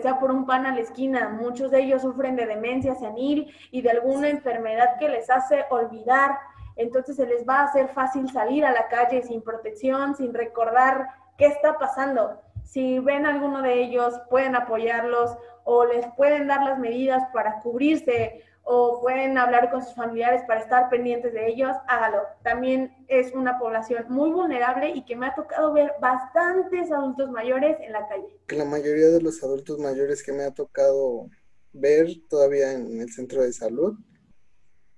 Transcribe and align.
sea 0.00 0.18
por 0.18 0.30
un 0.30 0.46
pan 0.46 0.66
a 0.66 0.74
la 0.74 0.80
esquina. 0.80 1.28
Muchos 1.28 1.70
de 1.70 1.82
ellos 1.82 2.02
sufren 2.02 2.36
de 2.36 2.46
demencia 2.46 2.94
senil 2.94 3.52
y 3.70 3.82
de 3.82 3.90
alguna 3.90 4.28
enfermedad 4.28 4.98
que 4.98 5.08
les 5.08 5.30
hace 5.30 5.64
olvidar. 5.70 6.38
Entonces 6.76 7.16
se 7.16 7.26
les 7.26 7.48
va 7.48 7.60
a 7.60 7.64
hacer 7.64 7.88
fácil 7.88 8.30
salir 8.30 8.64
a 8.64 8.72
la 8.72 8.88
calle 8.88 9.22
sin 9.22 9.42
protección, 9.42 10.14
sin 10.14 10.32
recordar 10.32 11.08
qué 11.36 11.46
está 11.46 11.78
pasando. 11.78 12.40
Si 12.64 12.98
ven 13.00 13.26
a 13.26 13.30
alguno 13.30 13.62
de 13.62 13.82
ellos, 13.82 14.14
pueden 14.30 14.54
apoyarlos 14.54 15.36
o 15.64 15.84
les 15.84 16.06
pueden 16.16 16.46
dar 16.46 16.62
las 16.62 16.78
medidas 16.78 17.22
para 17.32 17.60
cubrirse 17.60 18.42
o 18.62 19.00
pueden 19.00 19.36
hablar 19.38 19.70
con 19.70 19.82
sus 19.82 19.94
familiares 19.94 20.42
para 20.46 20.60
estar 20.60 20.88
pendientes 20.90 21.32
de 21.32 21.48
ellos, 21.48 21.76
hágalo. 21.88 22.22
También 22.42 22.92
es 23.08 23.32
una 23.32 23.58
población 23.58 24.06
muy 24.08 24.30
vulnerable 24.30 24.90
y 24.90 25.04
que 25.04 25.16
me 25.16 25.26
ha 25.26 25.34
tocado 25.34 25.72
ver 25.72 25.92
bastantes 26.00 26.92
adultos 26.92 27.30
mayores 27.30 27.76
en 27.80 27.92
la 27.92 28.08
calle. 28.08 28.38
La 28.48 28.64
mayoría 28.64 29.08
de 29.08 29.20
los 29.20 29.42
adultos 29.42 29.78
mayores 29.78 30.22
que 30.22 30.32
me 30.32 30.44
ha 30.44 30.52
tocado 30.52 31.28
ver 31.72 32.08
todavía 32.28 32.72
en 32.72 33.00
el 33.00 33.10
centro 33.10 33.42
de 33.42 33.52
salud, 33.52 33.94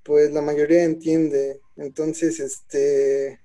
pues 0.02 0.32
la 0.32 0.42
mayoría 0.42 0.84
entiende. 0.84 1.60
Entonces, 1.76 2.40
este, 2.40 3.40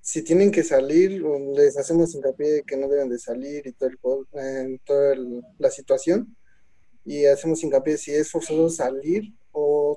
si 0.00 0.22
tienen 0.22 0.50
que 0.50 0.62
salir, 0.62 1.22
les 1.56 1.76
hacemos 1.76 2.14
hincapié 2.14 2.50
de 2.50 2.62
que 2.62 2.76
no 2.76 2.88
deben 2.88 3.08
de 3.08 3.18
salir 3.18 3.66
y 3.66 3.72
todo 3.72 3.90
el, 3.90 3.98
en 4.40 4.78
toda 4.80 5.14
la 5.58 5.70
situación. 5.70 6.36
Y 7.04 7.24
hacemos 7.24 7.62
hincapié 7.62 7.96
si 7.96 8.12
es 8.12 8.30
forzoso 8.30 8.68
salir, 8.68 9.32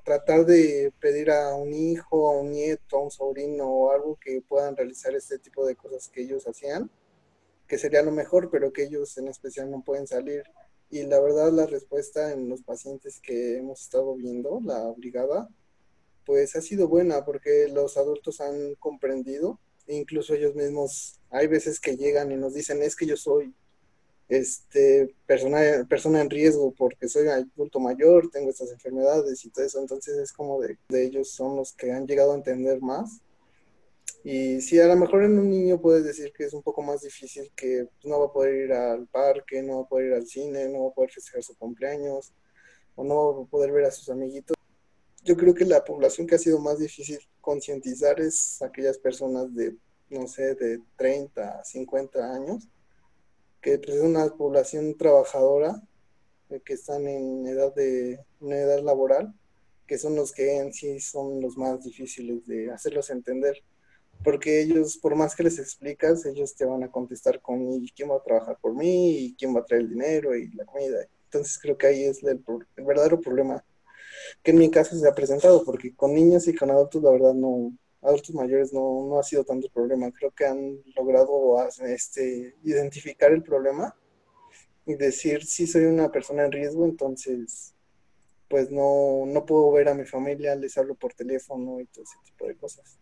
tratar 0.09 0.43
de 0.43 0.91
pedir 0.99 1.29
a 1.29 1.53
un 1.53 1.71
hijo, 1.71 2.31
a 2.31 2.39
un 2.39 2.51
nieto, 2.51 2.97
a 2.97 3.03
un 3.03 3.11
sobrino 3.11 3.69
o 3.69 3.91
algo 3.91 4.17
que 4.19 4.41
puedan 4.41 4.75
realizar 4.75 5.13
este 5.13 5.37
tipo 5.37 5.63
de 5.67 5.75
cosas 5.75 6.09
que 6.09 6.23
ellos 6.23 6.47
hacían, 6.47 6.89
que 7.67 7.77
sería 7.77 8.01
lo 8.01 8.09
mejor, 8.09 8.49
pero 8.49 8.73
que 8.73 8.85
ellos 8.85 9.15
en 9.19 9.27
especial 9.27 9.69
no 9.69 9.83
pueden 9.83 10.07
salir. 10.07 10.45
Y 10.89 11.03
la 11.03 11.19
verdad 11.19 11.51
la 11.51 11.67
respuesta 11.67 12.33
en 12.33 12.49
los 12.49 12.63
pacientes 12.63 13.19
que 13.21 13.57
hemos 13.57 13.83
estado 13.83 14.15
viendo, 14.15 14.59
la 14.65 14.91
brigada, 14.93 15.47
pues 16.25 16.55
ha 16.55 16.61
sido 16.61 16.87
buena 16.87 17.23
porque 17.23 17.67
los 17.71 17.95
adultos 17.95 18.41
han 18.41 18.73
comprendido, 18.79 19.59
incluso 19.85 20.33
ellos 20.33 20.55
mismos, 20.55 21.19
hay 21.29 21.45
veces 21.45 21.79
que 21.79 21.97
llegan 21.97 22.31
y 22.31 22.35
nos 22.35 22.55
dicen, 22.55 22.81
es 22.81 22.95
que 22.95 23.05
yo 23.05 23.15
soy 23.15 23.53
este, 24.29 25.15
persona, 25.25 25.85
persona 25.89 26.21
en 26.21 26.29
riesgo 26.29 26.71
porque 26.77 27.09
soy 27.09 27.27
adulto 27.27 27.79
mayor, 27.79 28.29
tengo 28.31 28.51
estas 28.51 28.71
enfermedades 28.71 29.43
y 29.43 29.49
todo 29.49 29.65
eso, 29.65 29.79
entonces 29.79 30.17
es 30.17 30.31
como 30.31 30.61
de, 30.61 30.77
de 30.89 31.05
ellos 31.05 31.31
son 31.31 31.55
los 31.55 31.73
que 31.73 31.91
han 31.91 32.07
llegado 32.07 32.31
a 32.31 32.35
entender 32.35 32.79
más. 32.79 33.21
Y 34.23 34.61
sí, 34.61 34.79
a 34.79 34.87
lo 34.87 34.97
mejor 34.97 35.23
en 35.23 35.39
un 35.39 35.49
niño 35.49 35.81
puedes 35.81 36.03
decir 36.03 36.31
que 36.33 36.43
es 36.43 36.53
un 36.53 36.61
poco 36.61 36.83
más 36.83 37.01
difícil, 37.01 37.51
que 37.55 37.87
no 38.03 38.19
va 38.19 38.25
a 38.27 38.33
poder 38.33 38.65
ir 38.65 38.73
al 38.73 39.07
parque, 39.07 39.63
no 39.63 39.77
va 39.77 39.81
a 39.83 39.87
poder 39.87 40.07
ir 40.07 40.13
al 40.13 40.27
cine, 40.27 40.67
no 40.69 40.83
va 40.83 40.89
a 40.89 40.93
poder 40.93 41.09
festejar 41.09 41.41
su 41.41 41.55
cumpleaños, 41.55 42.33
o 42.95 43.03
no 43.03 43.33
va 43.33 43.43
a 43.43 43.47
poder 43.47 43.71
ver 43.71 43.85
a 43.85 43.91
sus 43.91 44.09
amiguitos. 44.09 44.55
Yo 45.23 45.37
creo 45.37 45.53
que 45.53 45.65
la 45.65 45.83
población 45.83 46.27
que 46.27 46.35
ha 46.35 46.39
sido 46.39 46.59
más 46.59 46.79
difícil 46.79 47.19
concientizar 47.41 48.19
es 48.19 48.61
aquellas 48.61 48.97
personas 48.97 49.53
de, 49.55 49.75
no 50.09 50.27
sé, 50.27 50.53
de 50.55 50.81
30, 50.97 51.63
50 51.63 52.33
años, 52.33 52.67
que 53.61 53.77
pues, 53.79 53.97
es 53.97 54.03
una 54.03 54.27
población 54.29 54.95
trabajadora 54.97 55.81
eh, 56.49 56.61
que 56.63 56.73
están 56.73 57.07
en 57.07 57.47
edad 57.47 57.73
de 57.75 58.19
una 58.39 58.57
edad 58.57 58.81
laboral, 58.81 59.33
que 59.87 59.97
son 59.97 60.15
los 60.15 60.31
que 60.31 60.57
en 60.57 60.73
sí 60.73 60.99
son 60.99 61.41
los 61.41 61.57
más 61.57 61.83
difíciles 61.83 62.45
de 62.45 62.71
hacerlos 62.71 63.09
entender, 63.09 63.63
porque 64.23 64.61
ellos, 64.61 64.97
por 64.97 65.15
más 65.15 65.35
que 65.35 65.43
les 65.43 65.59
explicas, 65.59 66.25
ellos 66.25 66.55
te 66.55 66.65
van 66.65 66.83
a 66.83 66.91
contestar 66.91 67.41
con 67.41 67.61
¿y 67.83 67.89
quién 67.91 68.11
va 68.11 68.17
a 68.17 68.23
trabajar 68.23 68.57
por 68.61 68.75
mí? 68.75 69.17
¿y 69.17 69.35
quién 69.35 69.55
va 69.55 69.61
a 69.61 69.65
traer 69.65 69.83
el 69.83 69.89
dinero 69.89 70.35
y 70.35 70.51
la 70.51 70.65
comida? 70.65 70.97
Entonces 71.25 71.57
creo 71.61 71.77
que 71.77 71.87
ahí 71.87 72.03
es 72.03 72.21
el, 72.23 72.43
el 72.75 72.85
verdadero 72.85 73.19
problema 73.21 73.63
que 74.43 74.51
en 74.51 74.57
mi 74.57 74.69
caso 74.69 74.97
se 74.97 75.07
ha 75.07 75.15
presentado, 75.15 75.63
porque 75.63 75.95
con 75.95 76.13
niños 76.13 76.47
y 76.47 76.55
con 76.55 76.71
adultos 76.71 77.01
la 77.03 77.11
verdad 77.11 77.33
no, 77.33 77.71
adultos 78.01 78.33
mayores 78.33 78.73
no, 78.73 79.05
no 79.07 79.19
ha 79.19 79.23
sido 79.23 79.43
tanto 79.43 79.69
problema. 79.69 80.11
Creo 80.11 80.31
que 80.31 80.45
han 80.45 80.77
logrado 80.95 81.57
este, 81.81 82.55
identificar 82.63 83.31
el 83.31 83.43
problema 83.43 83.95
y 84.85 84.95
decir 84.95 85.45
si 85.45 85.67
soy 85.67 85.85
una 85.85 86.09
persona 86.09 86.45
en 86.45 86.51
riesgo, 86.51 86.85
entonces 86.85 87.75
pues 88.49 88.71
no, 88.71 89.25
no 89.27 89.45
puedo 89.45 89.71
ver 89.71 89.89
a 89.89 89.93
mi 89.93 90.05
familia, 90.05 90.55
les 90.55 90.75
hablo 90.77 90.95
por 90.95 91.13
teléfono 91.13 91.79
y 91.79 91.85
todo 91.85 92.03
ese 92.03 92.17
tipo 92.25 92.47
de 92.47 92.57
cosas. 92.57 92.97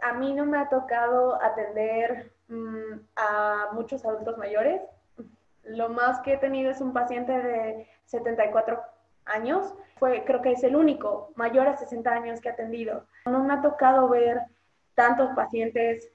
A 0.00 0.12
mí 0.14 0.32
no 0.32 0.46
me 0.46 0.58
ha 0.58 0.68
tocado 0.68 1.42
atender 1.42 2.32
mm, 2.48 3.00
a 3.16 3.70
muchos 3.72 4.04
adultos 4.04 4.38
mayores. 4.38 4.80
Lo 5.64 5.88
más 5.88 6.20
que 6.20 6.34
he 6.34 6.38
tenido 6.38 6.70
es 6.70 6.80
un 6.80 6.92
paciente 6.92 7.32
de 7.32 7.88
74 8.04 8.80
años. 9.24 9.74
Fue, 9.96 10.24
creo 10.24 10.42
que 10.42 10.52
es 10.52 10.62
el 10.62 10.76
único 10.76 11.30
mayor 11.36 11.68
a 11.68 11.76
60 11.76 12.10
años 12.10 12.40
que 12.40 12.48
he 12.48 12.52
atendido. 12.52 13.06
No 13.24 13.42
me 13.42 13.54
ha 13.54 13.62
tocado 13.62 14.08
ver 14.08 14.42
tantos 14.94 15.30
pacientes 15.34 16.10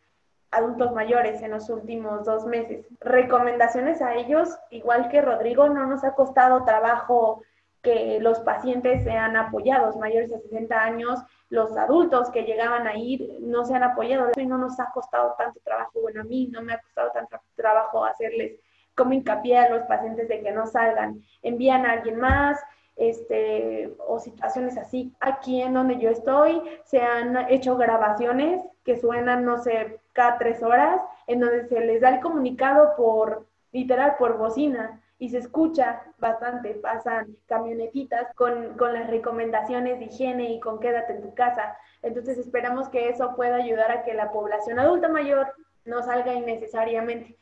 adultos 0.52 0.92
mayores 0.92 1.42
en 1.42 1.52
los 1.52 1.70
últimos 1.70 2.26
dos 2.26 2.46
meses. 2.46 2.86
Recomendaciones 3.00 4.02
a 4.02 4.16
ellos, 4.16 4.50
igual 4.70 5.10
que 5.10 5.22
Rodrigo, 5.22 5.70
no 5.70 5.88
nos 5.88 6.04
ha 6.04 6.14
costado 6.14 6.64
trabajo 6.66 7.42
que 7.82 8.20
los 8.20 8.40
pacientes 8.42 9.04
sean 9.04 9.36
apoyados, 9.36 9.98
mayores 9.98 10.30
de 10.30 10.40
60 10.40 10.84
años, 10.84 11.20
los 11.50 11.76
adultos 11.76 12.30
que 12.30 12.44
llegaban 12.44 12.86
a 12.86 12.96
ir 12.96 13.38
no 13.40 13.66
se 13.66 13.74
han 13.74 13.84
apoyado 13.84 14.30
y 14.38 14.46
no 14.46 14.58
nos 14.58 14.80
ha 14.80 14.92
costado 14.92 15.34
tanto 15.38 15.60
trabajo, 15.64 16.00
bueno, 16.02 16.22
a 16.22 16.26
mí 16.26 16.48
no 16.52 16.62
me 16.62 16.74
ha 16.74 16.82
costado 16.82 17.12
tanto 17.12 17.40
trabajo 17.56 18.06
hacerles 18.06 18.60
como 18.96 19.14
hincapié 19.14 19.58
a 19.58 19.70
los 19.70 19.84
pacientes 19.84 20.28
de 20.28 20.42
que 20.42 20.52
no 20.52 20.68
salgan, 20.68 21.22
envían 21.42 21.86
a 21.86 21.94
alguien 21.94 22.18
más, 22.18 22.60
este, 22.96 23.94
o 24.08 24.20
situaciones 24.20 24.78
así. 24.78 25.14
Aquí 25.20 25.62
en 25.62 25.74
donde 25.74 25.98
yo 25.98 26.10
estoy 26.10 26.62
se 26.86 27.02
han 27.02 27.50
hecho 27.50 27.78
grabaciones 27.78 28.62
que 28.84 29.00
suenan, 29.00 29.46
no 29.46 29.62
sé, 29.62 30.00
cada 30.14 30.38
tres 30.38 30.62
horas, 30.64 31.00
en 31.28 31.40
donde 31.40 31.68
se 31.68 31.80
les 31.80 32.02
da 32.02 32.10
el 32.10 32.20
comunicado 32.20 32.96
por, 32.96 33.46
literal, 33.72 34.16
por 34.18 34.38
bocina 34.38 35.02
y 35.20 35.30
se 35.30 35.38
escucha 35.38 36.04
bastante. 36.18 36.74
Pasan 36.76 37.38
camionetitas 37.46 38.34
con, 38.36 38.76
con 38.78 38.94
las 38.94 39.10
recomendaciones 39.10 40.00
de 40.00 40.06
higiene 40.06 40.52
y 40.52 40.60
con 40.60 40.80
quédate 40.80 41.14
en 41.14 41.22
tu 41.22 41.34
casa. 41.34 41.78
Entonces 42.02 42.38
esperamos 42.38 42.90
que 42.90 43.10
eso 43.10 43.36
pueda 43.36 43.58
ayudar 43.58 43.92
a 43.92 44.04
que 44.04 44.14
la 44.14 44.32
población 44.32 44.80
adulta 44.80 45.08
mayor 45.08 45.54
no 45.86 46.02
salga 46.02 46.34
innecesariamente. 46.34 47.36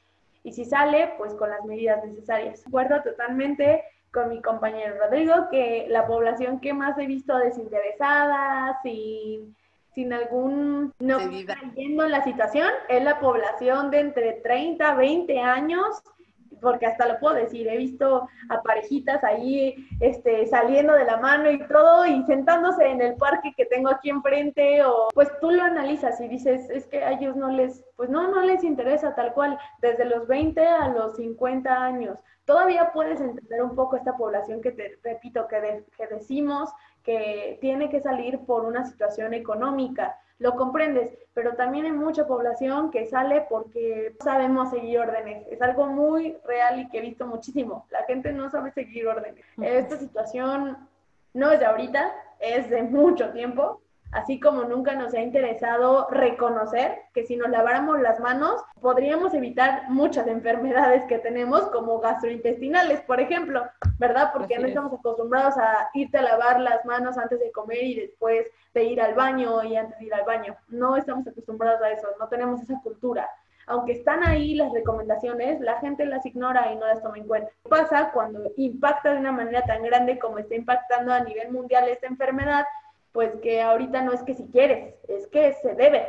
Y 0.44 0.54
si 0.54 0.66
sale, 0.66 1.14
pues 1.18 1.34
con 1.34 1.50
las 1.50 1.64
medidas 1.66 2.04
necesarias. 2.06 2.66
Acuerdo 2.66 3.02
totalmente 3.02 3.84
con 4.12 4.30
mi 4.30 4.42
compañero 4.42 4.96
Rodrigo 5.00 5.48
que 5.50 5.88
la 5.90 6.08
población 6.08 6.60
que 6.60 6.74
más 6.74 6.98
he 6.98 7.06
visto 7.06 7.38
desinteresada, 7.38 8.80
sin, 8.84 9.56
sin 9.94 10.14
algún... 10.14 10.94
no 11.00 11.20
viendo 11.76 12.08
la 12.08 12.24
situación, 12.24 12.70
es 12.88 13.04
la 13.04 13.20
población 13.20 13.92
de 13.92 14.00
entre 14.00 14.34
30 14.34 14.92
a 14.92 14.96
20 14.96 15.40
años 15.40 16.02
porque 16.62 16.86
hasta 16.86 17.08
lo 17.08 17.20
puedo 17.20 17.36
decir, 17.36 17.68
he 17.68 17.78
visto 17.78 18.28
a 18.50 18.62
parejitas 18.62 19.24
ahí 19.24 19.76
este, 20.00 20.46
saliendo 20.48 20.94
de 20.94 21.06
la 21.06 21.18
mano 21.18 21.50
y 21.50 21.60
todo 21.68 22.06
y 22.06 22.24
sentándose 22.24 22.86
en 22.86 23.02
el 23.02 23.16
parque 23.16 23.54
que 23.56 23.66
tengo 23.66 23.90
aquí 23.90 24.10
enfrente 24.10 24.84
o 24.84 25.10
pues 25.14 25.30
tú 25.40 25.52
lo 25.52 25.64
analizas 25.64 26.20
y 26.22 26.28
dices, 26.28 26.70
es 26.70 26.86
que 26.88 27.04
a 27.04 27.12
ellos 27.12 27.36
no 27.36 27.50
les, 27.50 27.84
pues 27.96 28.10
no, 28.10 28.30
no 28.30 28.42
les 28.42 28.64
interesa 28.64 29.16
tal 29.16 29.34
cual, 29.34 29.58
desde 29.82 30.06
los 30.06 30.28
20 30.28 30.66
a 30.66 30.90
los 30.90 31.16
50 31.16 31.84
años. 31.84 32.18
Todavía 32.46 32.92
puedes 32.94 33.22
entender 33.22 33.62
un 33.62 33.76
poco 33.76 33.96
esta 33.96 34.18
población 34.18 34.62
que 34.62 34.72
te 34.72 34.98
repito, 35.04 35.48
que, 35.48 35.86
que 35.96 36.08
decimos 36.08 36.70
que 37.04 37.58
tiene 37.62 37.90
que 37.90 38.02
salir 38.02 38.40
por 38.40 38.66
una 38.66 38.86
situación 38.86 39.34
económica 39.34 40.18
lo 40.40 40.56
comprendes, 40.56 41.12
pero 41.34 41.56
también 41.56 41.86
hay 41.86 41.92
mucha 41.92 42.26
población 42.26 42.92
que 42.92 43.06
sale 43.06 43.46
porque 43.50 44.16
no 44.18 44.26
sabemos 44.26 44.70
seguir 44.70 45.00
órdenes. 45.00 45.46
Es 45.50 45.62
algo 45.62 45.88
muy 45.88 46.38
real 46.46 46.80
y 46.80 46.90
que 46.90 47.00
he 47.00 47.02
visto 47.02 47.28
muchísimo. 47.28 47.86
La 47.92 48.04
gente 48.04 48.32
no 48.32 48.50
sabe 48.50 48.72
seguir 48.72 49.08
órdenes. 49.08 49.44
Esta 49.62 49.98
situación 49.98 50.78
no 51.34 51.52
es 51.52 51.60
de 51.60 51.66
ahorita, 51.66 52.14
es 52.40 52.70
de 52.70 52.84
mucho 52.84 53.32
tiempo 53.32 53.82
así 54.12 54.40
como 54.40 54.64
nunca 54.64 54.96
nos 54.96 55.14
ha 55.14 55.22
interesado 55.22 56.08
reconocer 56.10 57.00
que 57.14 57.26
si 57.26 57.36
nos 57.36 57.50
laváramos 57.50 58.00
las 58.00 58.20
manos 58.20 58.62
podríamos 58.82 59.34
evitar 59.34 59.90
muchas 59.90 60.28
enfermedades 60.28 61.04
que 61.06 61.20
tenemos 61.20 61.62
como 61.68 62.00
gastrointestinales, 62.00 63.02
por 63.02 63.20
ejemplo, 63.20 63.66
¿verdad? 64.00 64.32
Porque 64.34 64.58
no 64.58 64.68
estamos 64.68 64.94
acostumbrados 64.94 65.58
a 65.58 65.90
irte 65.94 66.18
a 66.18 66.24
lavar 66.24 66.60
las 66.60 66.84
manos 66.86 67.18
antes 67.18 67.40
de 67.40 67.52
comer 67.52 67.84
y 67.84 67.96
después 67.96 68.48
de 68.74 68.84
ir 68.84 69.02
al 69.02 69.14
baño 69.14 69.64
y 69.64 69.76
antes 69.76 69.98
de 70.00 70.06
ir 70.06 70.14
al 70.14 70.26
baño. 70.26 70.56
No 70.70 70.96
estamos 70.96 71.28
acostumbrados 71.28 71.82
a 71.82 71.92
eso, 71.92 72.08
no 72.20 72.28
tenemos 72.28 72.62
esa 72.62 72.80
cultura. 72.82 73.30
Aunque 73.68 73.92
están 73.92 74.28
ahí 74.28 74.56
las 74.56 74.74
recomendaciones, 74.74 75.62
la 75.62 75.80
gente 75.80 76.04
las 76.06 76.26
ignora 76.26 76.72
y 76.74 76.76
no 76.76 76.88
las 76.88 77.04
toma 77.04 77.20
en 77.20 77.28
cuenta. 77.28 77.52
¿Qué 77.64 77.70
pasa 77.70 78.10
cuando 78.12 78.52
impacta 78.58 79.14
de 79.14 79.20
una 79.20 79.32
manera 79.32 79.62
tan 79.62 79.84
grande 79.84 80.18
como 80.18 80.40
está 80.40 80.56
impactando 80.56 81.14
a 81.14 81.20
nivel 81.20 81.52
mundial 81.52 81.88
esta 81.88 82.08
enfermedad? 82.08 82.66
Pues 83.12 83.36
que 83.42 83.62
ahorita 83.62 84.02
no 84.02 84.14
es 84.14 84.24
que 84.24 84.34
si 84.34 84.46
quieres, 84.48 84.96
es 85.08 85.28
que 85.28 85.54
se 85.62 85.76
debe. 85.76 86.06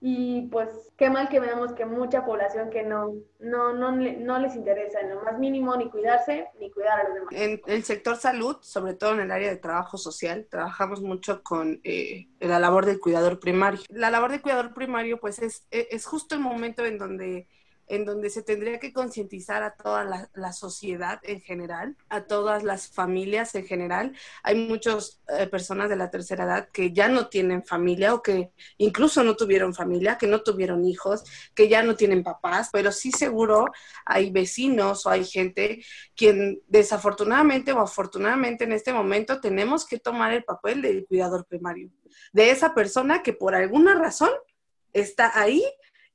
y 0.00 0.42
pues 0.52 0.68
qué 0.96 1.10
mal 1.10 1.28
que 1.28 1.40
veamos 1.40 1.72
que 1.72 1.84
mucha 1.84 2.24
población 2.24 2.70
que 2.70 2.84
no, 2.84 3.14
no, 3.40 3.72
no, 3.72 3.90
no 3.90 4.38
les 4.38 4.54
interesa 4.54 5.00
en 5.00 5.10
lo 5.10 5.22
más 5.22 5.38
mínimo 5.38 5.76
ni 5.76 5.90
cuidarse 5.90 6.46
ni 6.60 6.70
cuidar 6.70 7.00
a 7.00 7.04
los 7.08 7.14
demás. 7.14 7.32
En 7.32 7.60
el 7.66 7.82
sector 7.82 8.16
salud, 8.16 8.58
sobre 8.60 8.94
todo 8.94 9.14
en 9.14 9.20
el 9.20 9.32
área 9.32 9.50
de 9.50 9.56
trabajo 9.56 9.98
social, 9.98 10.46
trabajamos 10.48 11.02
mucho 11.02 11.42
con 11.42 11.80
eh, 11.82 12.28
la 12.38 12.60
labor 12.60 12.86
del 12.86 13.00
cuidador 13.00 13.40
primario. 13.40 13.80
La 13.88 14.10
labor 14.10 14.30
del 14.30 14.42
cuidador 14.42 14.72
primario 14.72 15.18
pues 15.18 15.40
es, 15.40 15.66
es 15.70 16.06
justo 16.06 16.36
el 16.36 16.40
momento 16.42 16.84
en 16.84 16.98
donde 16.98 17.48
en 17.88 18.04
donde 18.04 18.30
se 18.30 18.42
tendría 18.42 18.78
que 18.78 18.92
concientizar 18.92 19.62
a 19.62 19.74
toda 19.74 20.28
la, 20.34 20.52
sociedad 20.52 21.20
en 21.22 21.40
general, 21.40 21.96
a 22.08 22.22
todas 22.22 22.62
las 22.62 22.88
familias 22.88 23.54
en 23.54 23.66
general. 23.66 24.14
Hay 24.42 24.56
muchas 24.56 25.20
eh, 25.28 25.46
personas 25.46 25.88
de 25.88 25.96
la 25.96 26.10
tercera 26.10 26.44
edad 26.44 26.68
que 26.70 26.92
ya 26.92 27.08
no 27.08 27.28
tienen 27.28 27.64
familia 27.64 28.14
o 28.14 28.22
que 28.22 28.52
incluso 28.76 29.22
no 29.24 29.36
tuvieron 29.36 29.74
familia, 29.74 30.18
que 30.18 30.26
no 30.26 30.42
tuvieron 30.42 30.84
hijos, 30.84 31.24
que 31.54 31.68
ya 31.68 31.82
no 31.82 31.96
tienen 31.96 32.22
papás, 32.22 32.70
pero 32.72 32.92
sí 32.92 33.10
seguro 33.12 33.66
hay 34.04 34.30
vecinos 34.30 35.06
o 35.06 35.10
hay 35.10 35.24
gente 35.24 35.84
quien 36.14 36.60
desafortunadamente 36.66 37.72
o 37.72 37.80
afortunadamente 37.80 38.64
en 38.64 38.72
este 38.72 38.92
momento 38.92 39.40
tenemos 39.40 39.86
que 39.86 39.98
tomar 39.98 40.32
el 40.32 40.44
papel 40.44 40.82
del 40.82 41.06
cuidador 41.06 41.46
primario, 41.46 41.90
de 42.32 42.50
esa 42.50 42.74
persona 42.74 43.22
que 43.22 43.32
por 43.32 43.54
alguna 43.54 43.94
razón 43.94 44.30
está 44.92 45.38
ahí 45.38 45.64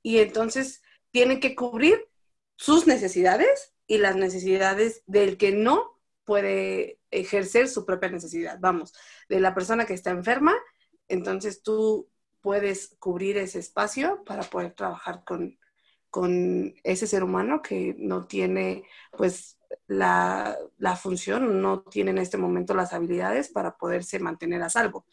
y 0.02 0.20
entonces 0.20 0.82
tiene 1.14 1.40
que 1.40 1.56
cubrir 1.56 2.10
sus 2.58 2.88
necesidades 2.88 3.74
y 3.88 4.00
las 4.00 4.16
necesidades 4.16 5.04
del 5.06 5.38
que 5.38 5.52
no 5.52 6.02
puede 6.26 7.00
ejercer 7.12 7.70
su 7.70 7.86
propia 7.86 8.10
necesidad. 8.10 8.58
Vamos, 8.60 8.94
de 9.30 9.40
la 9.40 9.54
persona 9.54 9.86
que 9.86 9.94
está 9.94 10.10
enferma, 10.10 10.56
entonces 11.08 11.62
tú 11.62 12.10
puedes 12.42 12.96
cubrir 13.00 13.38
ese 13.38 13.60
espacio 13.60 14.24
para 14.26 14.42
poder 14.44 14.74
trabajar 14.74 15.24
con, 15.24 15.60
con 16.10 16.74
ese 16.84 17.06
ser 17.06 17.24
humano 17.24 17.62
que 17.62 17.96
no 18.00 18.26
tiene 18.26 18.84
pues 19.16 19.60
la, 19.86 20.58
la 20.78 20.96
función, 20.96 21.62
no 21.62 21.84
tiene 21.84 22.12
en 22.12 22.18
este 22.18 22.38
momento 22.38 22.74
las 22.74 22.92
habilidades 22.92 23.50
para 23.50 23.78
poderse 23.78 24.20
mantener 24.20 24.64
a 24.64 24.70
salvo. 24.70 25.06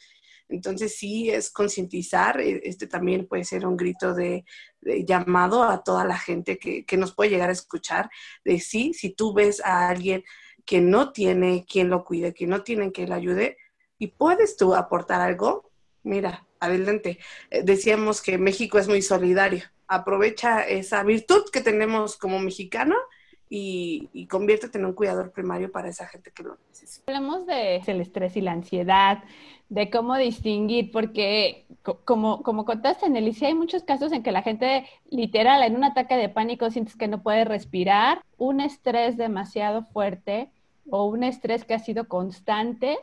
Entonces 0.51 0.97
sí 0.97 1.31
es 1.31 1.51
concientizar, 1.51 2.41
eh, 2.41 2.61
este 2.65 2.87
también 2.87 3.27
puede 3.27 3.45
ser 3.45 3.67
un 3.67 3.77
grito 3.77 4.15
de, 4.15 4.45
llamado 4.83 5.63
a 5.63 5.83
toda 5.83 6.05
la 6.05 6.19
gente 6.19 6.59
que, 6.59 6.97
nos 6.97 7.15
puede 7.15 7.31
llegar 7.31 7.51
a 7.51 7.53
escuchar, 7.53 8.11
de 8.45 8.59
sí, 8.61 8.93
si 8.95 9.11
tú 9.11 9.33
ves 9.33 9.63
a 9.65 9.89
alguien 9.89 10.25
que 10.65 10.81
no 10.81 11.13
tiene 11.13 11.65
quien 11.69 11.89
lo 11.89 12.05
cuide, 12.05 12.35
que 12.35 12.47
no 12.47 12.63
tiene 12.63 12.93
quien 12.93 13.11
le 13.11 13.15
ayude, 13.15 13.57
y 13.99 14.09
puedes 14.09 14.57
tú 14.57 14.75
aportar 14.75 15.21
algo, 15.21 15.71
mira, 16.03 16.47
adelante. 16.61 17.19
Eh, 17.51 17.63
decíamos 17.63 18.23
que 18.23 18.39
México 18.39 18.79
es 18.79 18.89
muy 18.89 19.03
solidario, 19.03 19.65
aprovecha 19.87 20.63
esa 20.63 21.03
virtud 21.03 21.45
que 21.53 21.61
tenemos 21.61 22.17
como 22.17 22.39
mexicano 22.39 22.97
y, 23.53 24.09
y, 24.13 24.27
conviértete 24.27 24.79
en 24.79 24.85
un 24.85 24.93
cuidador 24.93 25.33
primario 25.33 25.73
para 25.73 25.89
esa 25.89 26.07
gente 26.07 26.31
que 26.31 26.45
lo 26.45 26.57
necesita. 26.69 27.13
Hablamos 27.13 27.47
de 27.47 27.83
el 27.85 28.01
estrés 28.01 28.37
y 28.37 28.41
la 28.41 28.53
ansiedad, 28.53 29.25
de 29.69 29.91
cómo 29.91 30.17
distinguir, 30.17 30.93
porque 30.93 31.67
como, 32.05 32.43
como 32.43 32.65
contaste, 32.65 33.11
Nelly, 33.11 33.37
hay 33.43 33.55
muchos 33.55 33.83
casos 33.83 34.13
en 34.13 34.23
que 34.23 34.33
la 34.33 34.43
gente 34.43 34.87
literal 35.11 35.63
en 35.65 35.77
un 35.77 35.85
ataque 35.85 36.17
de 36.17 36.29
pánico 36.29 36.71
sientes 36.71 36.97
que 36.97 37.09
no 37.09 37.23
puede 37.23 37.45
respirar, 37.45 38.23
un 38.39 38.61
estrés 38.61 39.17
demasiado 39.17 39.85
fuerte 39.87 40.51
o 40.89 41.07
un 41.07 41.25
estrés 41.25 41.65
que 41.65 41.75
ha 41.75 41.79
sido 41.79 42.09
constante 42.09 42.99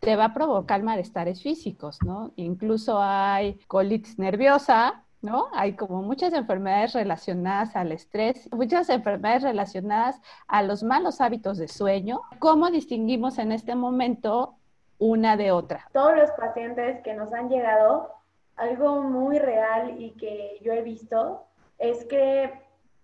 te 0.00 0.16
va 0.16 0.26
a 0.26 0.34
provocar 0.34 0.82
malestares 0.82 1.42
físicos, 1.42 1.98
¿no? 2.04 2.32
Incluso 2.36 2.98
hay 3.00 3.58
colitis 3.66 4.18
nerviosa, 4.18 5.04
¿no? 5.22 5.48
Hay 5.52 5.74
como 5.74 6.02
muchas 6.02 6.32
enfermedades 6.32 6.94
relacionadas 6.94 7.76
al 7.76 7.92
estrés, 7.92 8.48
muchas 8.52 8.88
enfermedades 8.88 9.42
relacionadas 9.42 10.20
a 10.46 10.62
los 10.62 10.82
malos 10.82 11.20
hábitos 11.20 11.58
de 11.58 11.68
sueño. 11.68 12.20
¿Cómo 12.38 12.70
distinguimos 12.70 13.38
en 13.38 13.52
este 13.52 13.74
momento 13.74 14.56
una 14.98 15.36
de 15.36 15.52
otra? 15.52 15.86
Todos 15.92 16.16
los 16.16 16.30
pacientes 16.32 17.02
que 17.02 17.14
nos 17.14 17.32
han 17.32 17.48
llegado, 17.48 18.10
algo 18.56 19.02
muy 19.02 19.38
real 19.38 20.00
y 20.00 20.12
que 20.12 20.58
yo 20.62 20.72
he 20.72 20.82
visto 20.82 21.44
es 21.78 22.04
que, 22.06 22.52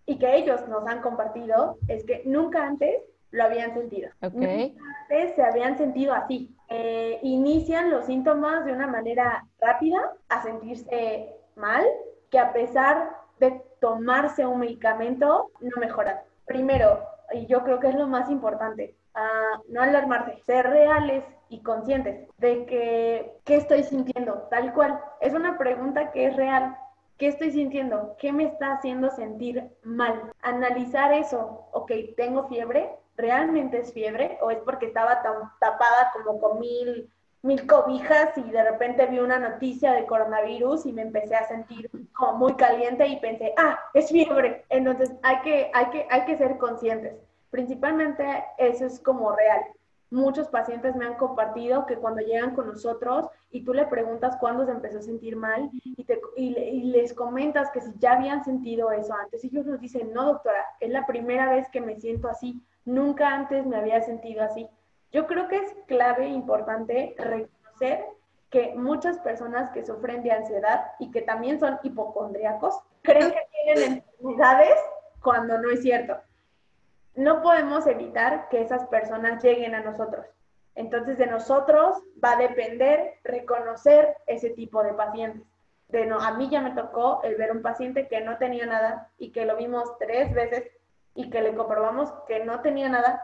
y 0.07 0.19
que 0.19 0.37
ellos 0.37 0.67
nos 0.69 0.87
han 0.87 1.01
compartido, 1.01 1.79
es 1.89 2.05
que 2.05 2.23
nunca 2.25 2.65
antes 2.65 3.03
lo 3.31 3.45
habían 3.45 3.75
sentido. 3.75 4.11
Okay. 4.23 4.71
Nunca 4.71 4.85
antes 5.03 5.35
se 5.35 5.43
habían 5.43 5.77
sentido 5.77 6.15
así. 6.15 6.55
Eh, 6.69 7.21
inician 7.23 7.91
los 7.91 8.07
síntomas 8.07 8.65
de 8.65 8.73
una 8.73 8.87
manera 8.87 9.47
rápida 9.61 9.99
a 10.29 10.43
sentirse 10.43 11.33
mal 11.55 11.85
que 12.31 12.39
a 12.39 12.53
pesar 12.53 13.17
de 13.39 13.63
tomarse 13.81 14.47
un 14.47 14.61
medicamento 14.61 15.51
no 15.61 15.81
mejoran. 15.81 16.19
Primero, 16.47 17.01
y 17.33 17.47
yo 17.47 17.63
creo 17.65 17.81
que 17.81 17.89
es 17.89 17.95
lo 17.95 18.07
más 18.07 18.31
importante, 18.31 18.95
no 19.69 19.83
alarmarse, 19.83 20.39
ser 20.45 20.69
reales 20.69 21.25
y 21.49 21.63
conscientes 21.63 22.29
de 22.39 22.67
que 22.67 23.33
qué 23.45 23.57
estoy 23.57 23.83
sintiendo, 23.85 24.47
tal 24.51 24.73
cual. 24.75 25.01
Es 25.21 25.33
una 25.35 25.59
pregunta 25.59 26.13
que 26.13 26.27
es 26.27 26.37
real. 26.37 26.77
¿Qué 27.19 27.29
estoy 27.29 27.51
sintiendo? 27.51 28.15
¿Qué 28.19 28.31
me 28.31 28.45
está 28.45 28.73
haciendo 28.73 29.11
sentir 29.11 29.71
mal? 29.83 30.33
Analizar 30.43 31.13
eso. 31.13 31.67
Ok, 31.73 31.93
tengo 32.17 32.47
fiebre. 32.49 32.91
¿Realmente 33.17 33.79
es 33.79 33.93
fiebre? 33.95 34.39
¿O 34.43 34.51
es 34.51 34.59
porque 34.59 34.87
estaba 34.87 35.23
tan 35.23 35.51
tapada 35.59 36.13
como 36.13 36.39
con 36.39 36.61
mil 36.61 37.11
mil 37.43 37.67
cobijas 37.67 38.37
y 38.37 38.51
de 38.51 38.63
repente 38.63 39.07
vi 39.07 39.19
una 39.19 39.39
noticia 39.39 39.93
de 39.93 40.07
coronavirus 40.07 40.87
y 40.87 40.93
me 40.93 41.03
empecé 41.03 41.37
a 41.37 41.47
sentir 41.47 41.91
como 42.13 42.39
muy 42.39 42.55
caliente 42.55 43.07
y 43.07 43.21
pensé, 43.21 43.53
ah, 43.57 43.79
es 43.95 44.11
fiebre. 44.11 44.65
Entonces 44.69 45.13
hay 45.23 45.41
que, 45.43 45.71
hay 45.73 45.87
que, 45.91 46.07
hay 46.11 46.25
que 46.25 46.37
ser 46.37 46.59
conscientes. 46.59 47.15
Principalmente 47.51 48.45
eso 48.59 48.87
es 48.87 49.01
como 49.01 49.35
real. 49.35 49.63
Muchos 50.11 50.49
pacientes 50.49 50.95
me 50.95 51.05
han 51.05 51.15
compartido 51.15 51.85
que 51.87 51.97
cuando 51.97 52.21
llegan 52.21 52.55
con 52.55 52.69
nosotros 52.69 53.27
y 53.51 53.65
tú 53.65 53.75
le 53.75 53.87
preguntas 53.87 54.37
cuándo 54.39 54.65
se 54.65 54.71
empezó 54.71 54.99
a 54.99 55.03
sentir 55.03 55.37
mal 55.37 55.69
y, 55.73 56.05
te, 56.05 56.21
y, 56.37 56.85
les 56.85 57.13
comentas 57.13 57.71
que 57.71 57.81
si 57.81 57.93
ya 57.99 58.13
habían 58.13 58.45
sentido 58.45 58.93
eso 58.93 59.15
antes, 59.15 59.43
ellos 59.43 59.67
nos 59.67 59.81
dicen, 59.81 60.13
no 60.13 60.27
doctora, 60.27 60.65
es 60.79 60.91
la 60.91 61.07
primera 61.07 61.51
vez 61.51 61.69
que 61.71 61.81
me 61.81 61.97
siento 61.97 62.29
así, 62.29 62.63
nunca 62.85 63.35
antes 63.35 63.67
me 63.67 63.77
había 63.77 64.01
sentido 64.01 64.45
así. 64.45 64.69
Yo 65.17 65.27
creo 65.27 65.49
que 65.49 65.57
es 65.57 65.75
clave, 65.87 66.29
importante, 66.29 67.15
reconocer 67.17 68.05
que 68.51 68.75
muchas 68.75 69.19
personas 69.21 69.71
que 69.71 69.83
sufren 69.83 70.23
de 70.23 70.31
ansiedad 70.31 70.89
y 70.99 71.11
que 71.11 71.23
también 71.23 71.59
son 71.59 71.79
hipocondríacos 71.83 72.79
creen 73.01 73.31
que 73.33 73.41
tienen 73.51 74.05
enfermedades 74.21 74.77
cuando 75.23 75.57
no 75.57 75.71
es 75.71 75.81
cierto. 75.81 76.19
No 77.15 77.41
podemos 77.41 77.87
evitar 77.87 78.51
que 78.51 78.61
esas 78.61 78.85
personas 78.89 79.43
lleguen 79.43 79.75
a 79.75 79.81
nosotros. 79.81 80.27
Entonces 80.75 81.17
de 81.17 81.29
nosotros 81.29 81.97
va 82.23 82.33
a 82.33 82.37
depender 82.37 83.15
reconocer 83.25 84.19
ese 84.27 84.51
tipo 84.51 84.83
de 84.83 84.93
pacientes. 84.93 85.49
De 85.89 86.05
no, 86.05 86.21
a 86.21 86.33
mí 86.33 86.51
ya 86.51 86.61
me 86.61 86.73
tocó 86.73 87.23
el 87.23 87.37
ver 87.37 87.53
un 87.53 87.63
paciente 87.63 88.07
que 88.07 88.21
no 88.21 88.37
tenía 88.37 88.67
nada 88.67 89.09
y 89.17 89.33
que 89.33 89.47
lo 89.47 89.57
vimos 89.57 89.97
tres 89.99 90.35
veces 90.35 90.65
y 91.15 91.31
que 91.31 91.41
le 91.41 91.55
comprobamos 91.55 92.13
que 92.29 92.45
no 92.45 92.61
tenía 92.61 92.91
nada 92.91 93.23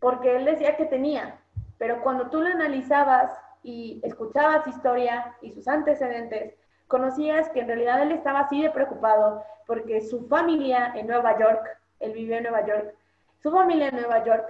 porque 0.00 0.36
él 0.36 0.44
decía 0.44 0.76
que 0.76 0.86
tenía, 0.86 1.40
pero 1.78 2.02
cuando 2.02 2.28
tú 2.30 2.40
lo 2.40 2.48
analizabas 2.48 3.32
y 3.62 4.00
escuchabas 4.04 4.66
historia 4.66 5.36
y 5.40 5.52
sus 5.52 5.66
antecedentes, 5.68 6.54
conocías 6.86 7.48
que 7.50 7.60
en 7.60 7.68
realidad 7.68 8.02
él 8.02 8.12
estaba 8.12 8.40
así 8.40 8.62
de 8.62 8.70
preocupado 8.70 9.42
porque 9.66 10.00
su 10.00 10.26
familia 10.28 10.92
en 10.94 11.08
Nueva 11.08 11.38
York, 11.38 11.66
él 12.00 12.12
vivió 12.12 12.36
en 12.36 12.44
Nueva 12.44 12.64
York, 12.64 12.94
su 13.42 13.50
familia 13.50 13.88
en 13.88 13.96
Nueva 13.96 14.24
York 14.24 14.46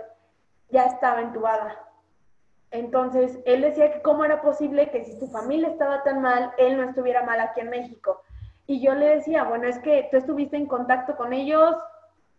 ya 0.70 0.84
estaba 0.84 1.20
entubada. 1.20 1.82
Entonces, 2.70 3.38
él 3.46 3.62
decía 3.62 3.92
que 3.92 4.02
cómo 4.02 4.24
era 4.24 4.42
posible 4.42 4.90
que 4.90 5.04
si 5.04 5.18
su 5.18 5.28
familia 5.28 5.68
estaba 5.68 6.02
tan 6.02 6.20
mal, 6.20 6.52
él 6.58 6.76
no 6.76 6.82
estuviera 6.82 7.22
mal 7.22 7.40
aquí 7.40 7.60
en 7.60 7.70
México. 7.70 8.22
Y 8.66 8.82
yo 8.84 8.94
le 8.94 9.16
decía, 9.16 9.44
bueno, 9.44 9.68
es 9.68 9.78
que 9.78 10.08
tú 10.10 10.16
estuviste 10.16 10.56
en 10.56 10.66
contacto 10.66 11.16
con 11.16 11.32
ellos 11.32 11.76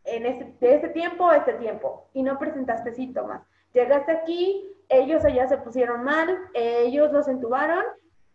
en 0.07 0.25
ese, 0.25 0.53
de 0.59 0.75
ese 0.75 0.89
tiempo 0.89 1.27
a 1.29 1.37
este 1.37 1.53
tiempo 1.53 2.07
y 2.13 2.23
no 2.23 2.39
presentaste 2.39 2.93
síntomas. 2.93 3.41
Llegaste 3.73 4.11
aquí, 4.11 4.67
ellos 4.89 5.23
allá 5.25 5.47
se 5.47 5.57
pusieron 5.57 6.03
mal, 6.03 6.37
ellos 6.53 7.11
los 7.11 7.27
entubaron, 7.27 7.83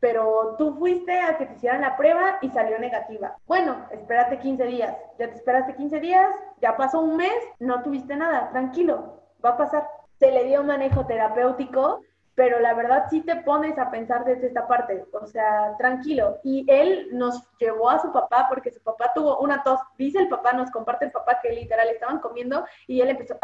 pero 0.01 0.57
tú 0.59 0.75
fuiste 0.79 1.21
a 1.21 1.39
que 1.39 1.47
te 1.47 1.55
hicieran 1.55 1.81
la 1.81 1.97
prueba 1.97 2.39
y 2.43 2.51
salió 2.51 2.79
negativa. 2.79 3.37
Bueno, 3.47 3.87
espérate 3.91 4.39
15 4.39 4.65
días. 4.67 4.97
Ya 5.19 5.29
te 5.29 5.37
esperaste 5.37 5.77
15 5.77 6.01
días, 6.01 6.29
ya 6.61 6.77
pasó 6.77 7.01
un 7.01 7.17
mes, 7.17 7.35
no 7.61 7.83
tuviste 7.83 8.17
nada, 8.17 8.51
tranquilo, 8.51 9.21
va 9.45 9.51
a 9.51 9.57
pasar. 9.57 9.89
Se 10.19 10.31
le 10.31 10.45
dio 10.45 10.63
manejo 10.63 11.07
terapéutico, 11.07 12.01
pero 12.43 12.59
la 12.59 12.75
verdad 12.75 13.05
sí 13.09 13.21
te 13.21 13.37
pones 13.37 13.79
a 13.79 13.89
pensar 13.89 14.25
desde 14.25 14.49
esta 14.49 14.67
parte, 14.67 15.05
o 15.13 15.27
sea, 15.29 15.77
tranquilo. 15.79 16.41
Y 16.43 16.65
él 16.67 17.11
nos 17.13 17.41
llevó 17.57 17.89
a 17.89 18.01
su 18.01 18.11
papá 18.11 18.47
porque 18.49 18.73
su 18.73 18.83
papá 18.83 19.13
tuvo 19.15 19.39
una 19.39 19.63
tos, 19.63 19.79
dice 19.97 20.19
el 20.19 20.29
papá, 20.29 20.53
nos 20.53 20.69
comparte 20.73 21.05
el 21.05 21.13
papá 21.13 21.39
que 21.41 21.53
literal 21.53 21.89
estaban 21.89 22.19
comiendo 22.19 22.65
y 22.89 23.01
él 23.01 23.11
empezó, 23.11 23.37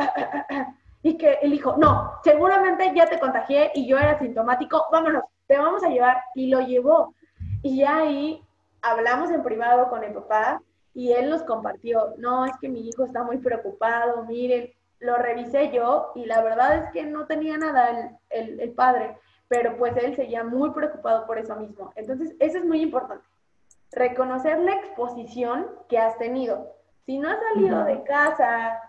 y 1.04 1.16
que 1.16 1.38
él 1.42 1.52
dijo, 1.52 1.76
no, 1.78 2.14
seguramente 2.24 2.92
ya 2.92 3.06
te 3.06 3.20
contagié 3.20 3.70
y 3.72 3.86
yo 3.86 3.98
era 3.98 4.18
sintomático, 4.18 4.86
vámonos, 4.90 5.22
te 5.46 5.56
vamos 5.56 5.84
a 5.84 5.90
llevar. 5.90 6.20
Y 6.34 6.48
lo 6.48 6.58
llevó. 6.58 7.14
Y 7.62 7.84
ahí 7.84 8.42
hablamos 8.82 9.30
en 9.30 9.44
privado 9.44 9.90
con 9.90 10.02
el 10.02 10.12
papá 10.12 10.60
y 10.92 11.12
él 11.12 11.30
nos 11.30 11.44
compartió, 11.44 12.14
no, 12.18 12.46
es 12.46 12.56
que 12.60 12.68
mi 12.68 12.88
hijo 12.88 13.04
está 13.04 13.22
muy 13.22 13.36
preocupado, 13.36 14.24
miren, 14.24 14.72
lo 15.00 15.16
revisé 15.16 15.70
yo 15.70 16.12
y 16.14 16.26
la 16.26 16.42
verdad 16.42 16.76
es 16.76 16.92
que 16.92 17.04
no 17.04 17.26
tenía 17.26 17.56
nada 17.56 18.16
el, 18.30 18.60
el, 18.60 18.72
padre, 18.72 19.16
pero 19.48 19.76
pues 19.76 19.96
él 19.96 20.16
seguía 20.16 20.44
muy 20.44 20.70
preocupado 20.70 21.26
por 21.26 21.38
eso 21.38 21.56
mismo. 21.56 21.92
Entonces, 21.96 22.34
eso 22.40 22.58
es 22.58 22.64
muy 22.64 22.82
importante. 22.82 23.24
Reconocer 23.92 24.58
la 24.58 24.74
exposición 24.74 25.68
que 25.88 25.98
has 25.98 26.18
tenido. 26.18 26.74
Si 27.06 27.18
no 27.18 27.30
has 27.30 27.38
salido 27.54 27.84
de 27.84 28.02
casa, 28.02 28.80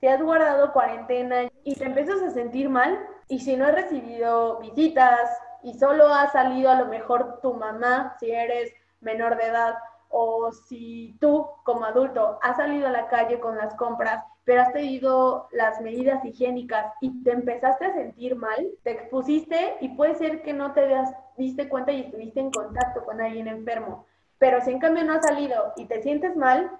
te 0.00 0.08
has 0.08 0.22
guardado 0.22 0.72
cuarentena 0.72 1.48
y 1.64 1.74
te 1.74 1.84
empiezas 1.84 2.22
a 2.22 2.30
sentir 2.30 2.68
mal, 2.68 2.98
y 3.28 3.40
si 3.40 3.56
no 3.56 3.66
has 3.66 3.74
recibido 3.74 4.58
visitas 4.58 5.28
y 5.62 5.74
solo 5.74 6.08
ha 6.08 6.30
salido 6.30 6.70
a 6.70 6.76
lo 6.76 6.86
mejor 6.86 7.40
tu 7.40 7.54
mamá, 7.54 8.16
si 8.18 8.30
eres 8.30 8.72
menor 9.00 9.36
de 9.36 9.44
edad, 9.44 9.74
o 10.08 10.50
si 10.52 11.16
tú 11.20 11.46
como 11.64 11.84
adulto 11.84 12.38
has 12.42 12.56
salido 12.56 12.88
a 12.88 12.92
la 12.92 13.08
calle 13.08 13.38
con 13.38 13.56
las 13.56 13.74
compras, 13.74 14.24
pero 14.48 14.62
has 14.62 14.72
tenido 14.72 15.46
las 15.52 15.78
medidas 15.82 16.24
higiénicas 16.24 16.94
y 17.02 17.22
te 17.22 17.32
empezaste 17.32 17.84
a 17.84 17.92
sentir 17.92 18.34
mal, 18.34 18.66
te 18.82 18.92
expusiste 18.92 19.76
y 19.82 19.90
puede 19.90 20.14
ser 20.14 20.40
que 20.40 20.54
no 20.54 20.72
te 20.72 20.88
diste 21.36 21.68
cuenta 21.68 21.92
y 21.92 22.00
estuviste 22.00 22.40
en 22.40 22.50
contacto 22.50 23.04
con 23.04 23.20
alguien 23.20 23.46
enfermo. 23.46 24.06
Pero 24.38 24.62
si 24.62 24.70
en 24.70 24.78
cambio 24.78 25.04
no 25.04 25.12
has 25.12 25.26
salido 25.26 25.74
y 25.76 25.84
te 25.84 26.00
sientes 26.00 26.34
mal, 26.34 26.70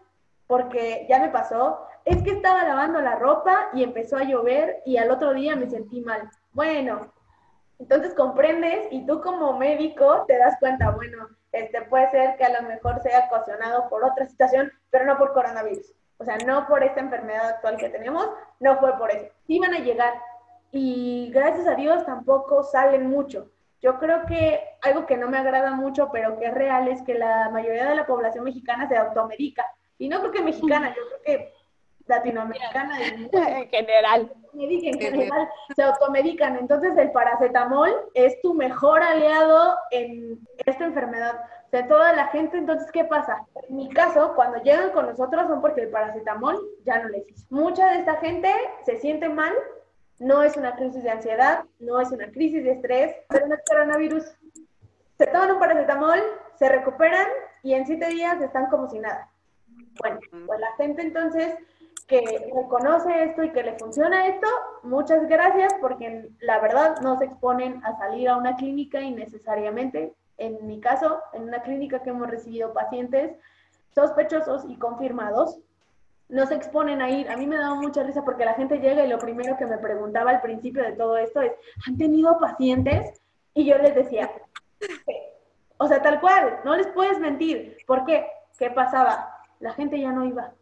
porque 0.47 1.05
ya 1.11 1.21
me 1.21 1.29
pasó, 1.29 1.81
es 2.07 2.23
que 2.23 2.31
estaba 2.31 2.65
lavando 2.65 3.03
la 3.03 3.17
ropa 3.17 3.69
y 3.75 3.83
empezó 3.83 4.17
a 4.17 4.25
llover 4.25 4.83
y 4.87 4.97
al 4.97 5.11
otro 5.11 5.35
día 5.35 5.55
me 5.55 5.69
sentí 5.69 6.01
mal. 6.01 6.31
Bueno, 6.53 7.13
entonces 7.79 8.15
comprendes 8.15 8.89
y 8.91 9.05
tú 9.05 9.21
como 9.21 9.59
médico 9.59 10.25
te 10.27 10.39
das 10.39 10.59
cuenta, 10.59 10.93
bueno, 10.93 11.29
este 11.53 11.83
puede 11.83 12.11
ser 12.13 12.39
que 12.39 12.45
a 12.45 12.63
lo 12.63 12.67
mejor 12.67 13.03
sea 13.03 13.29
ocasionado 13.31 13.91
por 13.91 14.05
otra 14.05 14.25
situación, 14.25 14.73
pero 14.89 15.05
no 15.05 15.19
por 15.19 15.35
coronavirus. 15.35 15.98
O 16.19 16.25
sea, 16.25 16.37
no 16.39 16.67
por 16.67 16.83
esta 16.83 17.01
enfermedad 17.01 17.49
actual 17.49 17.77
que 17.77 17.89
tenemos, 17.89 18.29
no 18.61 18.79
fue 18.79 18.97
por 18.99 19.11
eso. 19.11 19.27
Sí 19.47 19.59
van 19.59 19.75
a 19.75 19.79
llegar 19.79 20.15
y 20.73 21.31
gracias 21.33 21.67
a 21.67 21.75
Dios 21.75 22.05
tampoco 22.05 22.63
salen 22.63 23.07
mucho. 23.09 23.51
Yo 23.81 23.99
creo 23.99 24.27
que 24.27 24.61
algo 24.83 25.07
que 25.07 25.17
no 25.17 25.29
me 25.29 25.39
agrada 25.39 25.73
mucho, 25.73 26.11
pero 26.13 26.39
que 26.39 26.47
es 26.47 26.55
real, 26.55 26.89
es 26.89 27.01
que 27.03 27.15
la 27.15 27.49
mayoría 27.51 27.89
de 27.89 27.95
la 27.95 28.07
población 28.07 28.45
mexicana 28.45 28.89
se 28.89 28.97
automedica. 28.97 29.65
Y 29.99 30.09
no 30.09 30.19
creo 30.21 30.33
que 30.33 30.43
mexicana, 30.43 30.95
yo 30.95 31.03
creo 31.07 31.23
que 31.23 31.53
latinoamericana 32.09 33.01
en 33.03 33.69
general. 33.69 34.33
En 34.55 34.81
general 34.99 35.49
se 35.77 35.83
automedican. 35.83 36.57
Entonces 36.57 36.97
el 36.97 37.13
paracetamol 37.13 37.95
es 38.15 38.41
tu 38.41 38.55
mejor 38.55 39.03
aliado 39.03 39.77
en 39.91 40.41
esta 40.67 40.85
enfermedad. 40.85 41.39
De 41.71 41.83
toda 41.83 42.15
la 42.15 42.29
gente, 42.29 42.57
entonces, 42.57 42.91
¿qué 42.91 43.05
pasa? 43.05 43.47
En 43.69 43.77
mi 43.77 43.91
caso, 43.91 44.33
cuando 44.35 44.63
llegan 44.63 44.91
con 44.91 45.07
nosotros 45.07 45.49
son 45.49 45.61
porque 45.61 45.83
el 45.83 45.91
paracetamol 45.91 46.59
ya 46.85 46.99
no 47.03 47.11
les 47.11 47.29
hizo. 47.29 47.47
Mucha 47.51 47.91
de 47.91 47.99
esta 47.99 48.17
gente 48.17 48.51
se 48.87 48.97
siente 48.97 49.29
mal, 49.29 49.53
no 50.19 50.43
es 50.43 50.57
una 50.57 50.75
crisis 50.77 51.03
de 51.03 51.11
ansiedad, 51.11 51.65
no 51.79 52.01
es 52.01 52.11
una 52.11 52.31
crisis 52.31 52.65
de 52.65 52.73
estrés, 52.73 53.17
pero 53.29 53.47
no 53.47 53.55
es 53.55 53.61
coronavirus. 53.69 54.25
Se 55.19 55.27
toman 55.27 55.53
un 55.53 55.59
paracetamol, 55.59 56.19
se 56.59 56.71
recuperan 56.71 57.27
y 57.63 57.75
en 57.75 57.87
siete 57.87 58.09
días 58.09 58.41
están 58.41 58.67
como 58.71 58.89
si 58.89 58.99
nada. 58.99 59.31
Bueno, 60.01 60.21
pues 60.47 60.61
la 60.61 60.73
gente 60.77 61.03
entonces 61.03 61.55
que 62.09 62.51
reconoce 62.55 63.25
esto 63.25 63.45
y 63.45 63.53
que 63.53 63.63
le 63.63 63.79
funciona 63.79 64.27
esto, 64.27 64.49
muchas 64.83 65.29
gracias 65.29 65.75
porque 65.79 66.31
la 66.41 66.59
verdad 66.59 66.97
no 67.03 67.19
se 67.19 67.27
exponen 67.27 67.85
a 67.85 67.99
salir 67.99 68.31
a 68.31 68.37
una 68.39 68.57
clínica 68.57 69.01
innecesariamente. 69.03 70.15
En 70.39 70.67
mi 70.67 70.81
caso, 70.81 71.21
en 71.35 71.43
una 71.43 71.61
clínica 71.61 72.03
que 72.03 72.11
hemos 72.11 72.31
recibido 72.31 72.73
pacientes 72.73 73.37
sospechosos 73.95 74.65
y 74.69 74.77
confirmados, 74.77 75.59
no 76.31 76.47
se 76.47 76.55
exponen 76.55 77.03
a 77.03 77.11
ir. 77.11 77.29
A 77.29 77.37
mí 77.37 77.47
me 77.47 77.59
daba 77.59 77.75
mucha 77.75 78.03
risa 78.03 78.25
porque 78.25 78.47
la 78.47 78.55
gente 78.55 78.79
llega 78.79 79.05
y 79.05 79.09
lo 79.09 79.19
primero 79.19 79.59
que 79.59 79.67
me 79.67 79.77
preguntaba 79.77 80.31
al 80.31 80.41
principio 80.41 80.83
de 80.83 80.93
todo 80.93 81.19
esto 81.19 81.43
es, 81.43 81.53
¿han 81.87 81.99
tenido 81.99 82.39
pacientes? 82.39 83.21
Y 83.53 83.67
yo 83.67 83.77
les 83.77 83.95
decía, 83.95 84.31
o 85.77 85.87
sea, 85.87 86.01
tal 86.01 86.21
cual, 86.21 86.61
no 86.65 86.75
les 86.75 86.87
puedes 86.89 87.19
mentir. 87.21 87.77
¿Por 87.87 88.07
qué? 88.07 88.27
¿Qué 88.59 88.71
pasaba? 88.71 89.45
La 89.61 89.75
gente 89.75 90.01
ya 90.01 90.13
no 90.13 90.25
iba. 90.25 90.53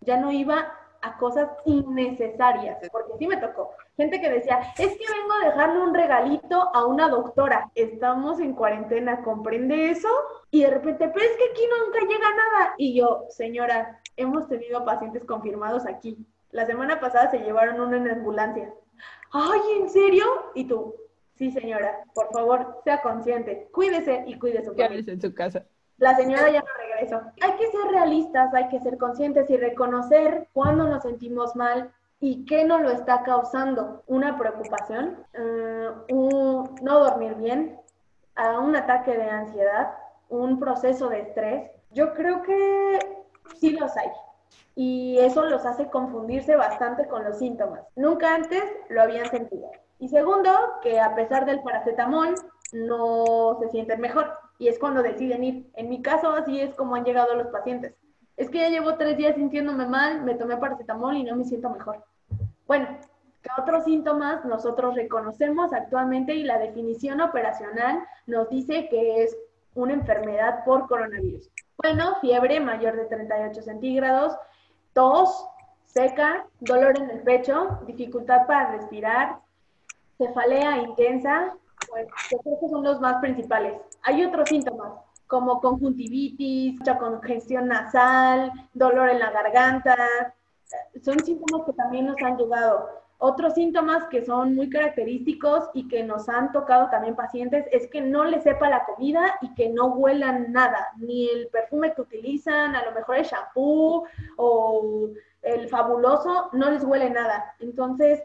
Ya 0.00 0.16
no 0.16 0.30
iba 0.32 0.72
a 1.02 1.16
cosas 1.18 1.48
innecesarias, 1.64 2.78
porque 2.90 3.12
sí 3.18 3.26
me 3.26 3.36
tocó. 3.36 3.72
Gente 3.96 4.20
que 4.20 4.30
decía, 4.30 4.60
es 4.78 4.88
que 4.88 5.12
vengo 5.12 5.32
a 5.32 5.46
dejarle 5.46 5.80
un 5.80 5.94
regalito 5.94 6.70
a 6.74 6.84
una 6.86 7.08
doctora. 7.08 7.70
Estamos 7.74 8.40
en 8.40 8.54
cuarentena, 8.54 9.22
¿comprende 9.22 9.90
eso? 9.90 10.08
Y 10.50 10.62
de 10.62 10.70
repente, 10.70 11.08
pero 11.08 11.24
es 11.24 11.36
que 11.36 11.50
aquí 11.50 11.62
nunca 11.84 12.00
llega 12.00 12.28
nada. 12.30 12.74
Y 12.76 12.94
yo, 12.94 13.24
señora, 13.30 14.00
hemos 14.16 14.48
tenido 14.48 14.84
pacientes 14.84 15.24
confirmados 15.24 15.86
aquí. 15.86 16.18
La 16.50 16.66
semana 16.66 17.00
pasada 17.00 17.30
se 17.30 17.38
llevaron 17.38 17.80
uno 17.80 17.96
en 17.96 18.10
ambulancia. 18.10 18.72
Ay, 19.32 19.60
¿en 19.80 19.88
serio? 19.90 20.24
Y 20.54 20.66
tú, 20.66 20.94
sí, 21.34 21.50
señora, 21.50 22.04
por 22.14 22.30
favor, 22.32 22.80
sea 22.84 23.02
consciente, 23.02 23.68
cuídese 23.72 24.24
y 24.26 24.38
cuide 24.38 24.64
su 24.64 24.74
familia. 24.74 25.12
en 25.12 25.20
su 25.20 25.34
casa 25.34 25.66
la 25.98 26.14
señora 26.14 26.50
ya 26.50 26.60
no 26.60 26.66
regresó. 26.96 27.22
Hay 27.40 27.52
que 27.52 27.70
ser 27.70 27.90
realistas, 27.90 28.52
hay 28.54 28.68
que 28.68 28.80
ser 28.80 28.98
conscientes 28.98 29.48
y 29.50 29.56
reconocer 29.56 30.48
cuándo 30.52 30.86
nos 30.88 31.02
sentimos 31.02 31.54
mal 31.56 31.92
y 32.20 32.44
qué 32.44 32.64
nos 32.64 32.82
lo 32.82 32.90
está 32.90 33.22
causando. 33.22 34.02
Una 34.06 34.38
preocupación, 34.38 35.24
eh, 35.32 35.90
un 36.10 36.74
no 36.82 37.00
dormir 37.00 37.34
bien, 37.34 37.78
un 38.60 38.76
ataque 38.76 39.16
de 39.16 39.30
ansiedad, 39.30 39.94
un 40.28 40.58
proceso 40.58 41.08
de 41.08 41.20
estrés. 41.20 41.70
Yo 41.92 42.14
creo 42.14 42.42
que 42.42 42.98
sí 43.58 43.70
los 43.70 43.96
hay. 43.96 44.10
Y 44.74 45.18
eso 45.20 45.42
los 45.44 45.64
hace 45.64 45.88
confundirse 45.88 46.54
bastante 46.54 47.06
con 47.06 47.24
los 47.24 47.38
síntomas. 47.38 47.80
Nunca 47.96 48.34
antes 48.34 48.62
lo 48.90 49.02
habían 49.02 49.30
sentido. 49.30 49.70
Y 49.98 50.08
segundo, 50.08 50.50
que 50.82 51.00
a 51.00 51.14
pesar 51.14 51.46
del 51.46 51.62
paracetamol, 51.62 52.34
no 52.72 53.56
se 53.60 53.70
sienten 53.70 54.00
mejor 54.00 54.32
y 54.58 54.68
es 54.68 54.78
cuando 54.78 55.02
deciden 55.02 55.44
ir. 55.44 55.70
En 55.74 55.88
mi 55.88 56.02
caso, 56.02 56.30
así 56.30 56.60
es 56.60 56.74
como 56.74 56.94
han 56.94 57.04
llegado 57.04 57.34
los 57.34 57.48
pacientes. 57.48 57.94
Es 58.36 58.50
que 58.50 58.58
ya 58.58 58.68
llevo 58.68 58.96
tres 58.96 59.16
días 59.16 59.34
sintiéndome 59.34 59.86
mal, 59.86 60.22
me 60.22 60.34
tomé 60.34 60.56
paracetamol 60.56 61.16
y 61.16 61.24
no 61.24 61.36
me 61.36 61.44
siento 61.44 61.70
mejor. 61.70 62.04
Bueno, 62.66 62.86
¿qué 63.42 63.50
otros 63.60 63.84
síntomas 63.84 64.44
nosotros 64.44 64.94
reconocemos 64.94 65.72
actualmente 65.72 66.34
y 66.34 66.42
la 66.42 66.58
definición 66.58 67.20
operacional 67.20 68.02
nos 68.26 68.48
dice 68.50 68.88
que 68.90 69.22
es 69.22 69.36
una 69.74 69.94
enfermedad 69.94 70.64
por 70.64 70.86
coronavirus? 70.86 71.50
Bueno, 71.78 72.16
fiebre 72.20 72.60
mayor 72.60 72.96
de 72.96 73.04
38 73.04 73.62
centígrados, 73.62 74.36
tos, 74.92 75.46
seca, 75.84 76.46
dolor 76.60 76.98
en 76.98 77.10
el 77.10 77.20
pecho, 77.20 77.80
dificultad 77.86 78.46
para 78.46 78.72
respirar, 78.72 79.38
cefalea 80.18 80.78
intensa, 80.78 81.54
pues 81.88 82.06
yo 82.30 82.38
creo 82.38 82.58
que 82.60 82.68
son 82.68 82.84
los 82.84 83.00
más 83.00 83.16
principales. 83.20 83.74
Hay 84.02 84.24
otros 84.24 84.48
síntomas, 84.48 84.92
como 85.26 85.60
conjuntivitis, 85.60 86.78
mucha 86.78 86.98
congestión 86.98 87.68
nasal, 87.68 88.52
dolor 88.74 89.10
en 89.10 89.18
la 89.18 89.30
garganta. 89.30 89.96
Son 91.02 91.18
síntomas 91.24 91.66
que 91.66 91.72
también 91.72 92.06
nos 92.06 92.16
han 92.22 92.36
llegado. 92.36 92.88
Otros 93.18 93.54
síntomas 93.54 94.04
que 94.08 94.24
son 94.24 94.54
muy 94.54 94.68
característicos 94.68 95.70
y 95.72 95.88
que 95.88 96.02
nos 96.02 96.28
han 96.28 96.52
tocado 96.52 96.90
también 96.90 97.16
pacientes 97.16 97.66
es 97.72 97.88
que 97.88 98.02
no 98.02 98.24
les 98.24 98.42
sepa 98.42 98.68
la 98.68 98.84
comida 98.84 99.38
y 99.40 99.54
que 99.54 99.70
no 99.70 99.86
huelan 99.86 100.52
nada, 100.52 100.88
ni 100.98 101.30
el 101.30 101.48
perfume 101.48 101.94
que 101.94 102.02
utilizan, 102.02 102.76
a 102.76 102.84
lo 102.84 102.92
mejor 102.92 103.16
el 103.16 103.24
shampoo 103.24 104.04
o 104.36 105.08
el 105.40 105.68
fabuloso, 105.68 106.50
no 106.52 106.70
les 106.70 106.84
huele 106.84 107.08
nada. 107.08 107.54
Entonces, 107.60 108.22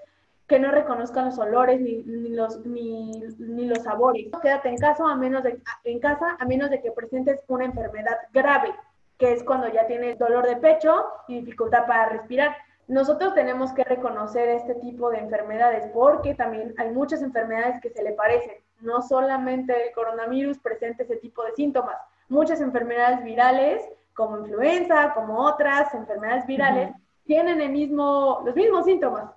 que 0.51 0.59
no 0.59 0.69
reconozcan 0.69 1.27
los 1.27 1.39
olores 1.39 1.79
ni, 1.79 2.03
los, 2.27 2.65
ni, 2.65 3.09
los 3.39 3.83
sabores. 3.83 4.27
Quédate 4.41 4.67
en 4.67 4.75
casa, 4.75 5.09
a 5.09 5.15
menos 5.15 5.43
de, 5.43 5.61
en 5.85 5.99
casa 6.01 6.35
a 6.37 6.45
menos 6.45 6.69
de 6.69 6.81
que 6.81 6.91
presentes 6.91 7.41
una 7.47 7.63
enfermedad 7.63 8.17
grave, 8.33 8.75
que 9.17 9.31
es 9.31 9.45
cuando 9.45 9.69
ya 9.69 9.87
tienes 9.87 10.19
dolor 10.19 10.45
de 10.45 10.57
pecho 10.57 11.05
y 11.29 11.39
dificultad 11.39 11.87
para 11.87 12.09
respirar. 12.09 12.53
Nosotros 12.89 13.33
tenemos 13.33 13.71
que 13.71 13.85
reconocer 13.85 14.49
este 14.49 14.75
tipo 14.75 15.09
de 15.09 15.19
enfermedades 15.19 15.89
porque 15.93 16.35
también 16.35 16.73
hay 16.77 16.89
muchas 16.89 17.21
enfermedades 17.21 17.79
que 17.79 17.89
se 17.89 18.03
le 18.03 18.11
parecen. 18.11 18.57
No 18.81 19.01
solamente 19.01 19.87
el 19.87 19.93
coronavirus 19.93 20.59
presenta 20.59 21.03
ese 21.03 21.15
tipo 21.15 21.45
de 21.45 21.53
síntomas. 21.53 21.95
Muchas 22.27 22.59
enfermedades 22.59 23.23
virales, 23.23 23.81
como 24.13 24.39
influenza, 24.39 25.13
como 25.13 25.45
otras 25.45 25.93
enfermedades 25.93 26.45
virales, 26.45 26.91
tienen 27.23 27.61
el 27.61 27.71
mismo, 27.71 28.41
los 28.43 28.53
mismos 28.53 28.83
síntomas 28.83 29.31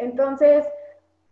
entonces, 0.00 0.66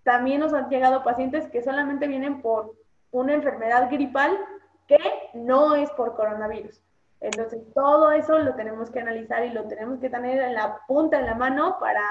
también 0.03 0.41
nos 0.41 0.55
han 0.55 0.69
llegado 0.69 1.03
pacientes 1.03 1.49
que 1.49 1.63
solamente 1.63 2.07
vienen 2.07 2.41
por 2.41 2.75
una 3.11 3.35
enfermedad 3.35 3.91
gripal 3.91 4.39
que 4.87 4.99
no 5.35 5.75
es 5.75 5.91
por 5.91 6.15
coronavirus. 6.15 6.83
Entonces, 7.21 7.61
todo 7.75 8.13
eso 8.13 8.39
lo 8.39 8.55
tenemos 8.55 8.91
que 8.91 9.01
analizar 9.01 9.45
y 9.45 9.51
lo 9.51 9.65
tenemos 9.65 9.99
que 9.99 10.09
tener 10.09 10.41
en 10.41 10.55
la 10.55 10.81
punta, 10.87 11.19
en 11.19 11.27
la 11.27 11.35
mano, 11.35 11.79
para 11.81 12.03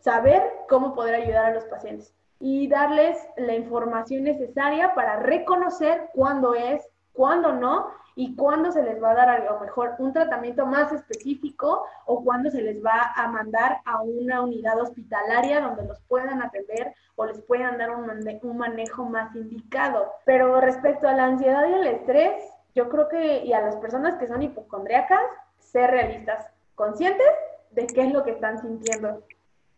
saber 0.00 0.42
cómo 0.68 0.94
poder 0.94 1.14
ayudar 1.14 1.46
a 1.46 1.54
los 1.54 1.64
pacientes 1.64 2.14
y 2.38 2.66
darles 2.68 3.16
la 3.36 3.54
información 3.54 4.24
necesaria 4.24 4.94
para 4.94 5.16
reconocer 5.16 6.10
cuándo 6.12 6.54
es, 6.54 6.88
cuándo 7.12 7.52
no, 7.52 7.88
y 8.14 8.36
cuándo 8.36 8.72
se 8.72 8.82
les 8.82 9.02
va 9.02 9.12
a 9.12 9.14
dar 9.14 9.28
a 9.28 9.44
lo 9.44 9.60
mejor 9.60 9.94
un 9.98 10.12
tratamiento 10.12 10.66
más 10.66 10.92
específico 10.92 11.84
o 12.06 12.22
cuándo 12.22 12.50
se 12.50 12.62
les 12.62 12.84
va 12.84 13.12
a 13.14 13.28
mandar 13.28 13.80
a 13.84 14.02
una 14.02 14.42
unidad 14.42 14.80
hospitalaria 14.80 15.60
donde 15.60 15.86
los 15.86 16.00
puedan 16.02 16.42
atender 16.42 16.94
o 17.16 17.26
les 17.26 17.40
puedan 17.42 17.78
dar 17.78 17.90
un, 17.90 18.10
un 18.42 18.56
manejo 18.56 19.04
más 19.04 19.34
indicado. 19.34 20.12
Pero 20.24 20.60
respecto 20.60 21.08
a 21.08 21.14
la 21.14 21.24
ansiedad 21.24 21.66
y 21.68 21.72
el 21.72 21.86
estrés, 21.86 22.42
yo 22.74 22.88
creo 22.88 23.08
que, 23.08 23.44
y 23.44 23.52
a 23.52 23.60
las 23.60 23.76
personas 23.76 24.18
que 24.18 24.26
son 24.26 24.42
hipocondriacas, 24.42 25.22
ser 25.58 25.90
realistas, 25.90 26.46
conscientes 26.74 27.26
de 27.70 27.86
qué 27.86 28.06
es 28.06 28.12
lo 28.12 28.24
que 28.24 28.32
están 28.32 28.60
sintiendo 28.60 29.22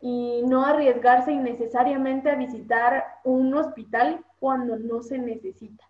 y 0.00 0.42
no 0.46 0.66
arriesgarse 0.66 1.32
innecesariamente 1.32 2.30
a 2.30 2.36
visitar 2.36 3.04
un 3.24 3.54
hospital 3.54 4.22
cuando 4.38 4.76
no 4.76 5.02
se 5.02 5.18
necesita. 5.18 5.84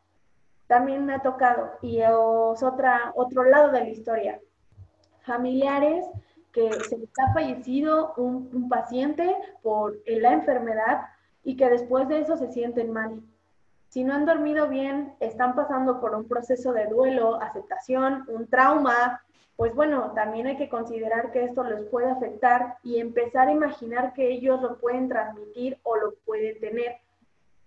También 0.75 1.07
me 1.07 1.15
ha 1.15 1.21
tocado, 1.21 1.71
y 1.83 2.01
es 2.01 2.11
otra, 2.11 3.13
otro 3.15 3.45
lado 3.45 3.71
de 3.71 3.79
la 3.79 3.89
historia, 3.91 4.41
familiares 5.23 6.05
que 6.51 6.69
se 6.89 6.99
les 6.99 7.11
ha 7.17 7.33
fallecido 7.33 8.13
un, 8.17 8.51
un 8.53 8.69
paciente 8.69 9.37
por 9.63 9.97
la 10.05 10.33
enfermedad 10.33 11.03
y 11.45 11.57
que 11.57 11.71
después 11.71 12.09
de 12.09 12.23
eso 12.23 12.37
se 12.37 12.51
sienten 12.51 12.91
mal. 12.91 13.23
Si 13.89 14.03
no 14.03 14.15
han 14.15 14.27
dormido 14.27 14.67
bien, 14.67 15.15
están 15.21 15.55
pasando 15.55 16.01
por 16.01 16.13
un 16.13 16.27
proceso 16.27 16.73
de 16.73 16.87
duelo, 16.87 17.41
aceptación, 17.41 18.25
un 18.27 18.49
trauma, 18.49 19.23
pues 19.55 19.77
bueno, 19.77 20.11
también 20.17 20.49
hay 20.49 20.57
que 20.57 20.69
considerar 20.69 21.31
que 21.31 21.45
esto 21.45 21.63
les 21.63 21.89
puede 21.89 22.11
afectar 22.11 22.79
y 22.83 22.99
empezar 22.99 23.47
a 23.47 23.53
imaginar 23.53 24.13
que 24.13 24.29
ellos 24.29 24.61
lo 24.61 24.79
pueden 24.79 25.09
transmitir 25.09 25.79
o 25.85 25.95
lo 25.95 26.15
pueden 26.27 26.59
tener. 26.59 26.97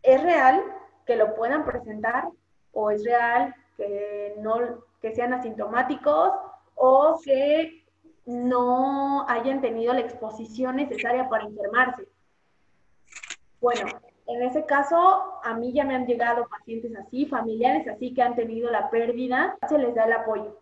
¿Es 0.04 0.22
real 0.22 0.62
que 1.06 1.16
lo 1.16 1.36
puedan 1.36 1.64
presentar 1.64 2.28
o 2.72 2.92
es 2.92 3.04
real 3.04 3.56
que 3.76 4.36
no 4.40 4.86
que 5.02 5.14
sean 5.14 5.34
asintomáticos 5.34 6.34
o 6.76 7.20
que 7.24 7.84
no 8.26 9.28
hayan 9.30 9.62
tenido 9.62 9.94
la 9.94 10.02
exposición 10.02 10.78
necesaria 10.78 11.30
para 11.30 11.46
enfermarse? 11.46 12.08
Bueno, 13.62 13.88
en 14.28 14.42
ese 14.44 14.66
caso, 14.66 15.40
a 15.44 15.54
mí 15.54 15.72
ya 15.72 15.86
me 15.86 15.96
han 15.96 16.06
llegado 16.06 16.48
pacientes 16.48 16.96
así, 16.98 17.26
familiares 17.26 17.88
así 17.88 18.14
que 18.14 18.22
han 18.22 18.36
tenido 18.36 18.70
la 18.70 18.90
pérdida, 18.90 19.58
se 19.70 19.78
les 19.78 19.96
da 19.96 20.06
el 20.06 20.14
apoyo 20.14 20.60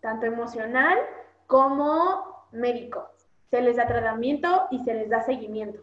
tanto 0.00 0.26
emocional 0.26 0.98
como 1.46 2.46
médico. 2.52 3.10
Se 3.50 3.60
les 3.60 3.76
da 3.76 3.86
tratamiento 3.86 4.66
y 4.70 4.78
se 4.80 4.94
les 4.94 5.10
da 5.10 5.22
seguimiento. 5.22 5.80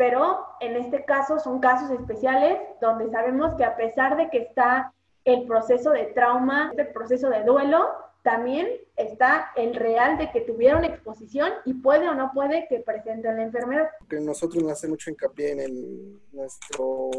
Pero 0.00 0.46
en 0.60 0.76
este 0.76 1.04
caso 1.04 1.38
son 1.38 1.60
casos 1.60 1.90
especiales 1.90 2.58
donde 2.80 3.10
sabemos 3.10 3.54
que 3.58 3.64
a 3.64 3.76
pesar 3.76 4.16
de 4.16 4.30
que 4.30 4.38
está 4.38 4.94
el 5.26 5.46
proceso 5.46 5.90
de 5.90 6.06
trauma, 6.14 6.72
el 6.74 6.88
proceso 6.88 7.28
de 7.28 7.42
duelo, 7.42 7.86
también 8.22 8.66
está 8.96 9.50
el 9.56 9.74
real 9.74 10.16
de 10.16 10.30
que 10.30 10.40
tuvieron 10.40 10.86
exposición 10.86 11.52
y 11.66 11.74
puede 11.74 12.08
o 12.08 12.14
no 12.14 12.30
puede 12.32 12.66
que 12.70 12.80
presenten 12.80 13.36
la 13.36 13.42
enfermedad. 13.42 13.90
Que 14.08 14.20
nosotros 14.20 14.62
nos 14.62 14.72
hace 14.72 14.88
mucho 14.88 15.10
hincapié 15.10 15.66
en 15.66 16.18
nuestro 16.32 17.10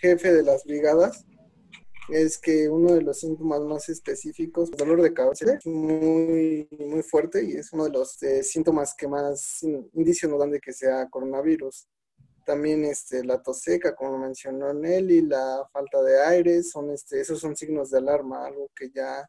jefe 0.00 0.32
de 0.32 0.44
las 0.44 0.64
brigadas, 0.64 1.26
es 2.08 2.38
que 2.38 2.68
uno 2.68 2.94
de 2.94 3.02
los 3.02 3.20
síntomas 3.20 3.60
más 3.60 3.88
específicos, 3.88 4.70
el 4.70 4.76
dolor 4.76 5.02
de 5.02 5.14
cabeza, 5.14 5.54
es 5.54 5.66
muy, 5.66 6.68
muy 6.78 7.02
fuerte 7.02 7.44
y 7.44 7.52
es 7.52 7.72
uno 7.72 7.84
de 7.84 7.90
los 7.90 8.22
eh, 8.22 8.42
síntomas 8.42 8.94
que 8.94 9.08
más 9.08 9.62
indicios 9.92 10.30
nos 10.30 10.40
dan 10.40 10.50
de 10.50 10.60
que 10.60 10.72
sea 10.72 11.08
coronavirus. 11.08 11.88
También 12.44 12.84
este, 12.84 13.24
la 13.24 13.40
tos 13.40 13.60
seca, 13.60 13.94
como 13.94 14.18
mencionó 14.18 14.74
Nelly, 14.74 15.22
la 15.22 15.68
falta 15.72 16.02
de 16.02 16.20
aire, 16.22 16.62
son, 16.64 16.90
este, 16.90 17.20
esos 17.20 17.40
son 17.40 17.56
signos 17.56 17.90
de 17.90 17.98
alarma, 17.98 18.46
algo 18.46 18.68
que 18.74 18.90
ya 18.90 19.28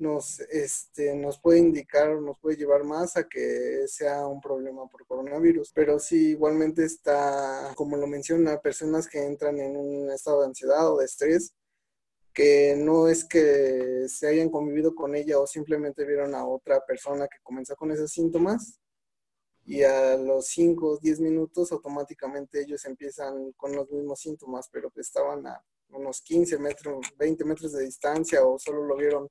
nos, 0.00 0.40
este, 0.40 1.14
nos 1.14 1.38
puede 1.40 1.60
indicar, 1.60 2.20
nos 2.20 2.38
puede 2.38 2.56
llevar 2.56 2.84
más 2.84 3.16
a 3.16 3.24
que 3.24 3.84
sea 3.86 4.26
un 4.26 4.40
problema 4.40 4.86
por 4.86 5.06
coronavirus. 5.06 5.72
Pero 5.74 5.98
sí, 5.98 6.30
igualmente 6.30 6.84
está, 6.84 7.72
como 7.74 7.96
lo 7.96 8.06
menciona, 8.06 8.60
personas 8.60 9.08
que 9.08 9.24
entran 9.24 9.58
en 9.58 9.76
un 9.76 10.10
estado 10.10 10.40
de 10.40 10.48
ansiedad 10.48 10.92
o 10.92 10.98
de 10.98 11.06
estrés, 11.06 11.54
no 12.78 13.08
es 13.08 13.24
que 13.24 14.06
se 14.08 14.28
hayan 14.28 14.50
convivido 14.50 14.94
con 14.94 15.14
ella 15.14 15.38
o 15.38 15.46
simplemente 15.46 16.04
vieron 16.04 16.34
a 16.34 16.46
otra 16.46 16.84
persona 16.86 17.28
que 17.28 17.38
comenzó 17.42 17.74
con 17.76 17.90
esos 17.90 18.10
síntomas 18.12 18.80
y 19.64 19.82
a 19.82 20.16
los 20.16 20.46
5 20.48 20.86
o 20.86 20.98
10 20.98 21.20
minutos 21.20 21.72
automáticamente 21.72 22.60
ellos 22.60 22.84
empiezan 22.86 23.52
con 23.52 23.74
los 23.74 23.90
mismos 23.90 24.20
síntomas, 24.20 24.68
pero 24.72 24.90
que 24.90 25.00
estaban 25.00 25.46
a 25.46 25.62
unos 25.90 26.22
15 26.22 26.58
metros, 26.58 27.06
20 27.18 27.44
metros 27.44 27.72
de 27.72 27.84
distancia 27.84 28.44
o 28.44 28.58
solo 28.58 28.84
lo 28.84 28.96
vieron 28.96 29.28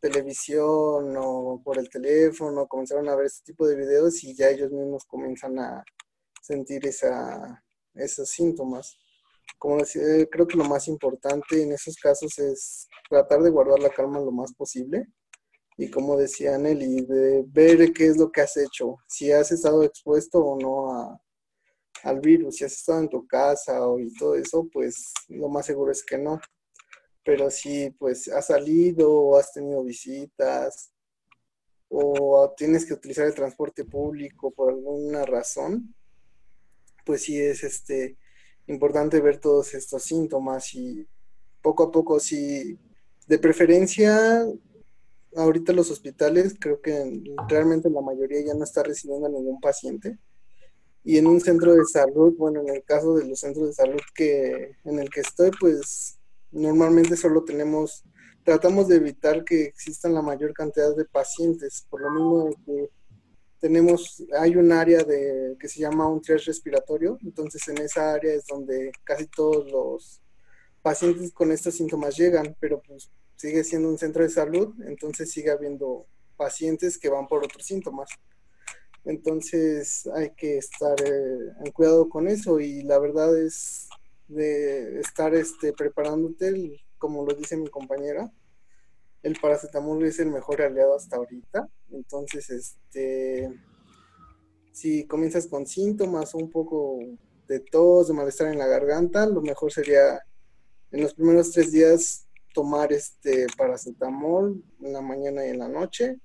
televisión 0.00 1.14
o 1.16 1.60
por 1.64 1.78
el 1.78 1.88
teléfono, 1.88 2.68
comenzaron 2.68 3.08
a 3.08 3.16
ver 3.16 3.26
este 3.26 3.52
tipo 3.52 3.66
de 3.66 3.76
videos 3.76 4.22
y 4.24 4.34
ya 4.34 4.48
ellos 4.50 4.70
mismos 4.70 5.04
comienzan 5.04 5.58
a 5.58 5.84
sentir 6.40 6.86
esa, 6.86 7.64
esos 7.94 8.30
síntomas 8.30 8.96
como 9.56 9.78
decía, 9.78 10.02
creo 10.30 10.46
que 10.46 10.56
lo 10.56 10.64
más 10.64 10.88
importante 10.88 11.62
en 11.62 11.72
esos 11.72 11.96
casos 11.96 12.38
es 12.38 12.88
tratar 13.08 13.42
de 13.42 13.50
guardar 13.50 13.80
la 13.80 13.90
calma 13.90 14.20
lo 14.20 14.30
más 14.30 14.52
posible. 14.54 15.06
Y 15.76 15.90
como 15.90 16.16
decía 16.16 16.58
Nelly, 16.58 17.06
de 17.06 17.44
ver 17.46 17.92
qué 17.92 18.06
es 18.06 18.16
lo 18.16 18.30
que 18.32 18.40
has 18.40 18.56
hecho, 18.56 18.96
si 19.06 19.30
has 19.30 19.52
estado 19.52 19.84
expuesto 19.84 20.44
o 20.44 20.58
no 20.58 21.20
al 22.02 22.20
virus, 22.20 22.56
si 22.56 22.64
has 22.64 22.72
estado 22.72 23.00
en 23.00 23.08
tu 23.08 23.26
casa 23.26 23.86
o 23.86 23.98
y 24.00 24.12
todo 24.14 24.34
eso, 24.34 24.68
pues 24.72 25.12
lo 25.28 25.48
más 25.48 25.66
seguro 25.66 25.92
es 25.92 26.04
que 26.04 26.18
no. 26.18 26.40
Pero 27.24 27.50
si 27.50 27.90
pues 27.90 28.28
has 28.28 28.46
salido 28.46 29.10
o 29.12 29.38
has 29.38 29.52
tenido 29.52 29.84
visitas 29.84 30.92
o 31.88 32.52
tienes 32.56 32.84
que 32.84 32.94
utilizar 32.94 33.26
el 33.26 33.34
transporte 33.34 33.84
público 33.84 34.50
por 34.50 34.70
alguna 34.70 35.24
razón, 35.24 35.94
pues 37.04 37.22
sí 37.22 37.40
es 37.40 37.62
este 37.64 38.18
importante 38.68 39.20
ver 39.20 39.38
todos 39.38 39.74
estos 39.74 40.02
síntomas 40.04 40.74
y 40.74 41.06
poco 41.60 41.84
a 41.84 41.92
poco, 41.92 42.20
si 42.20 42.78
de 43.26 43.38
preferencia, 43.38 44.46
ahorita 45.36 45.72
los 45.72 45.90
hospitales, 45.90 46.56
creo 46.58 46.80
que 46.80 47.22
realmente 47.48 47.90
la 47.90 48.00
mayoría 48.00 48.40
ya 48.44 48.54
no 48.54 48.64
está 48.64 48.82
recibiendo 48.82 49.26
a 49.26 49.30
ningún 49.30 49.60
paciente. 49.60 50.18
Y 51.04 51.16
en 51.18 51.26
un 51.26 51.40
centro 51.40 51.74
de 51.74 51.84
salud, 51.84 52.34
bueno, 52.36 52.60
en 52.60 52.68
el 52.68 52.84
caso 52.84 53.14
de 53.14 53.26
los 53.26 53.40
centros 53.40 53.68
de 53.68 53.72
salud 53.72 54.00
que 54.14 54.76
en 54.84 54.98
el 54.98 55.08
que 55.10 55.20
estoy, 55.20 55.50
pues 55.58 56.18
normalmente 56.50 57.16
solo 57.16 57.44
tenemos, 57.44 58.04
tratamos 58.44 58.88
de 58.88 58.96
evitar 58.96 59.44
que 59.44 59.64
existan 59.64 60.14
la 60.14 60.22
mayor 60.22 60.52
cantidad 60.52 60.94
de 60.94 61.04
pacientes, 61.04 61.86
por 61.88 62.02
lo 62.02 62.10
mismo 62.10 62.50
que 62.64 62.90
tenemos, 63.60 64.22
hay 64.38 64.56
un 64.56 64.72
área 64.72 65.02
de, 65.02 65.56
que 65.58 65.68
se 65.68 65.80
llama 65.80 66.08
un 66.08 66.20
triage 66.20 66.46
respiratorio, 66.46 67.18
entonces 67.22 67.66
en 67.68 67.78
esa 67.78 68.14
área 68.14 68.34
es 68.34 68.46
donde 68.46 68.92
casi 69.04 69.26
todos 69.26 69.70
los 69.70 70.20
pacientes 70.82 71.32
con 71.32 71.52
estos 71.52 71.74
síntomas 71.74 72.16
llegan, 72.16 72.56
pero 72.60 72.80
pues 72.80 73.10
sigue 73.36 73.64
siendo 73.64 73.88
un 73.88 73.98
centro 73.98 74.22
de 74.22 74.30
salud, 74.30 74.74
entonces 74.86 75.30
sigue 75.30 75.50
habiendo 75.50 76.06
pacientes 76.36 76.98
que 76.98 77.08
van 77.08 77.26
por 77.26 77.44
otros 77.44 77.64
síntomas. 77.64 78.08
Entonces 79.04 80.06
hay 80.14 80.30
que 80.30 80.58
estar 80.58 80.96
eh, 81.02 81.52
en 81.64 81.72
cuidado 81.72 82.08
con 82.08 82.28
eso. 82.28 82.60
Y 82.60 82.82
la 82.82 82.98
verdad 82.98 83.36
es 83.38 83.88
de 84.28 85.00
estar 85.00 85.34
este, 85.34 85.72
preparándote, 85.72 86.84
como 86.98 87.24
lo 87.24 87.34
dice 87.34 87.56
mi 87.56 87.68
compañera, 87.68 88.30
el 89.22 89.38
paracetamol 89.40 90.04
es 90.04 90.18
el 90.18 90.30
mejor 90.30 90.62
aliado 90.62 90.94
hasta 90.94 91.16
ahorita. 91.16 91.68
Entonces, 91.90 92.50
este, 92.50 93.48
si 94.72 95.06
comienzas 95.06 95.46
con 95.46 95.66
síntomas 95.66 96.34
un 96.34 96.50
poco 96.50 96.98
de 97.46 97.60
tos, 97.60 98.08
de 98.08 98.14
malestar 98.14 98.48
en 98.48 98.58
la 98.58 98.66
garganta, 98.66 99.26
lo 99.26 99.40
mejor 99.40 99.72
sería 99.72 100.20
en 100.90 101.02
los 101.02 101.14
primeros 101.14 101.50
tres 101.50 101.72
días 101.72 102.26
tomar 102.54 102.92
este 102.92 103.46
paracetamol 103.56 104.62
en 104.82 104.92
la 104.92 105.00
mañana 105.00 105.46
y 105.46 105.50
en 105.50 105.58
la 105.58 105.68
noche. 105.68 106.18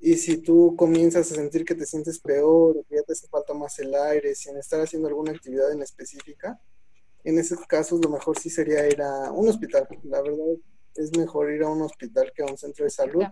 Y 0.00 0.16
si 0.16 0.38
tú 0.38 0.74
comienzas 0.76 1.30
a 1.30 1.34
sentir 1.34 1.64
que 1.64 1.74
te 1.74 1.86
sientes 1.86 2.18
peor 2.18 2.76
o 2.76 2.84
que 2.88 2.96
ya 2.96 3.02
te 3.02 3.12
hace 3.12 3.26
falta 3.28 3.54
más 3.54 3.78
el 3.78 3.94
aire, 3.94 4.34
sin 4.34 4.56
estar 4.56 4.80
haciendo 4.80 5.08
alguna 5.08 5.32
actividad 5.32 5.72
en 5.72 5.82
específica, 5.82 6.60
en 7.24 7.38
esos 7.38 7.60
casos 7.66 8.00
lo 8.02 8.10
mejor 8.10 8.38
sí 8.38 8.50
sería 8.50 8.86
ir 8.86 9.00
a 9.00 9.32
un 9.32 9.48
hospital. 9.48 9.88
La 10.02 10.20
verdad, 10.20 10.56
es 10.94 11.16
mejor 11.16 11.52
ir 11.52 11.62
a 11.62 11.68
un 11.68 11.82
hospital 11.82 12.32
que 12.34 12.42
a 12.42 12.46
un 12.46 12.58
centro 12.58 12.84
de 12.84 12.90
salud. 12.90 13.24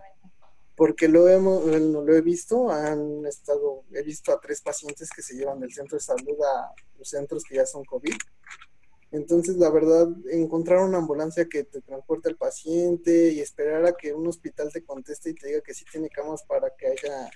Porque 0.75 1.07
lo, 1.07 1.29
hemos, 1.29 1.65
lo 1.65 2.15
he 2.15 2.21
visto, 2.21 2.71
han 2.71 3.25
estado, 3.27 3.83
he 3.91 4.01
visto 4.01 4.31
a 4.31 4.39
tres 4.39 4.59
pacientes 4.59 5.09
que 5.11 5.21
se 5.21 5.35
llevan 5.35 5.59
del 5.59 5.71
centro 5.71 5.97
de 5.97 6.03
salud 6.03 6.35
a 6.41 6.73
los 6.97 7.07
centros 7.07 7.43
que 7.43 7.55
ya 7.55 7.65
son 7.65 7.85
COVID. 7.85 8.15
Entonces, 9.11 9.57
la 9.57 9.69
verdad, 9.69 10.07
encontrar 10.31 10.79
una 10.79 10.97
ambulancia 10.97 11.47
que 11.47 11.63
te 11.63 11.81
transporte 11.81 12.29
al 12.29 12.35
paciente 12.35 13.29
y 13.29 13.41
esperar 13.41 13.85
a 13.85 13.93
que 13.93 14.11
un 14.11 14.25
hospital 14.25 14.71
te 14.73 14.83
conteste 14.83 15.29
y 15.29 15.35
te 15.35 15.47
diga 15.47 15.61
que 15.61 15.75
sí 15.75 15.85
tiene 15.91 16.09
camas 16.09 16.41
para 16.41 16.71
que 16.75 16.87
haya, 16.87 17.29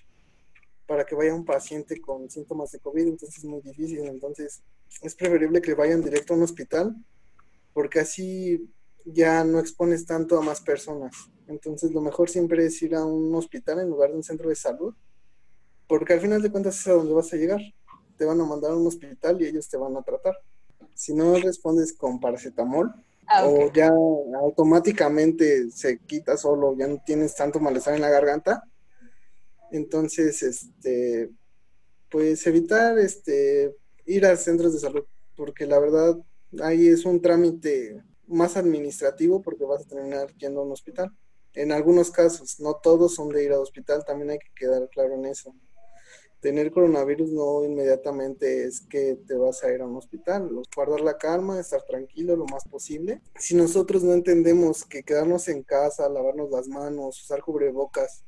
para 0.87 1.05
que 1.05 1.13
vaya 1.13 1.35
un 1.35 1.45
paciente 1.45 2.01
con 2.01 2.31
síntomas 2.31 2.71
de 2.71 2.79
COVID, 2.79 3.03
entonces 3.03 3.37
es 3.37 3.45
muy 3.45 3.61
difícil. 3.61 3.99
Entonces, 4.07 4.63
es 5.03 5.13
preferible 5.13 5.61
que 5.61 5.75
vayan 5.75 6.01
directo 6.01 6.33
a 6.33 6.37
un 6.37 6.43
hospital, 6.43 6.95
porque 7.73 7.99
así 7.99 8.67
ya 9.13 9.43
no 9.43 9.59
expones 9.59 10.05
tanto 10.05 10.37
a 10.37 10.41
más 10.41 10.61
personas. 10.61 11.15
Entonces 11.47 11.91
lo 11.91 12.01
mejor 12.01 12.29
siempre 12.29 12.65
es 12.65 12.81
ir 12.81 12.95
a 12.95 13.05
un 13.05 13.33
hospital 13.35 13.79
en 13.79 13.89
lugar 13.89 14.11
de 14.11 14.17
un 14.17 14.23
centro 14.23 14.49
de 14.49 14.55
salud, 14.55 14.93
porque 15.87 16.13
al 16.13 16.21
final 16.21 16.41
de 16.41 16.51
cuentas 16.51 16.79
es 16.79 16.87
a 16.87 16.93
donde 16.93 17.13
vas 17.13 17.31
a 17.33 17.37
llegar. 17.37 17.61
Te 18.17 18.25
van 18.25 18.41
a 18.41 18.45
mandar 18.45 18.71
a 18.71 18.75
un 18.75 18.87
hospital 18.87 19.41
y 19.41 19.45
ellos 19.45 19.69
te 19.69 19.77
van 19.77 19.95
a 19.95 20.01
tratar. 20.01 20.35
Si 20.93 21.13
no 21.13 21.35
respondes 21.35 21.93
con 21.93 22.19
paracetamol, 22.19 22.91
ah, 23.27 23.45
o 23.47 23.71
ya 23.71 23.91
automáticamente 24.41 25.71
se 25.71 25.99
quita 25.99 26.35
solo, 26.35 26.75
ya 26.75 26.87
no 26.87 27.01
tienes 27.05 27.35
tanto 27.35 27.59
malestar 27.59 27.95
en 27.95 28.01
la 28.01 28.09
garganta, 28.09 28.63
entonces, 29.71 30.41
este, 30.43 31.29
pues 32.09 32.45
evitar 32.47 32.97
este, 32.99 33.75
ir 34.05 34.25
a 34.25 34.35
centros 34.37 34.73
de 34.73 34.79
salud, 34.79 35.05
porque 35.35 35.65
la 35.65 35.79
verdad 35.79 36.17
ahí 36.61 36.87
es 36.87 37.05
un 37.05 37.21
trámite 37.21 38.01
más 38.27 38.57
administrativo 38.57 39.41
porque 39.41 39.65
vas 39.65 39.81
a 39.81 39.87
terminar 39.87 40.33
yendo 40.35 40.61
a 40.61 40.65
un 40.65 40.71
hospital. 40.71 41.11
En 41.53 41.71
algunos 41.71 42.11
casos, 42.11 42.59
no 42.59 42.75
todos 42.75 43.15
son 43.15 43.29
de 43.29 43.43
ir 43.43 43.51
al 43.51 43.59
hospital, 43.59 44.03
también 44.05 44.31
hay 44.31 44.39
que 44.39 44.51
quedar 44.55 44.87
claro 44.89 45.15
en 45.15 45.25
eso. 45.25 45.55
Tener 46.39 46.71
coronavirus 46.71 47.31
no 47.31 47.65
inmediatamente 47.65 48.65
es 48.65 48.81
que 48.81 49.15
te 49.25 49.35
vas 49.35 49.63
a 49.63 49.73
ir 49.73 49.81
a 49.81 49.87
un 49.87 49.95
hospital, 49.95 50.49
guardar 50.75 51.01
la 51.01 51.17
calma, 51.17 51.59
estar 51.59 51.81
tranquilo 51.83 52.35
lo 52.35 52.45
más 52.45 52.63
posible. 52.67 53.21
Si 53.39 53.55
nosotros 53.55 54.03
no 54.03 54.13
entendemos 54.13 54.85
que 54.85 55.01
quedarnos 55.01 55.47
en 55.47 55.63
casa, 55.63 56.07
lavarnos 56.07 56.51
las 56.51 56.67
manos, 56.67 57.23
usar 57.23 57.41
cubrebocas, 57.41 58.23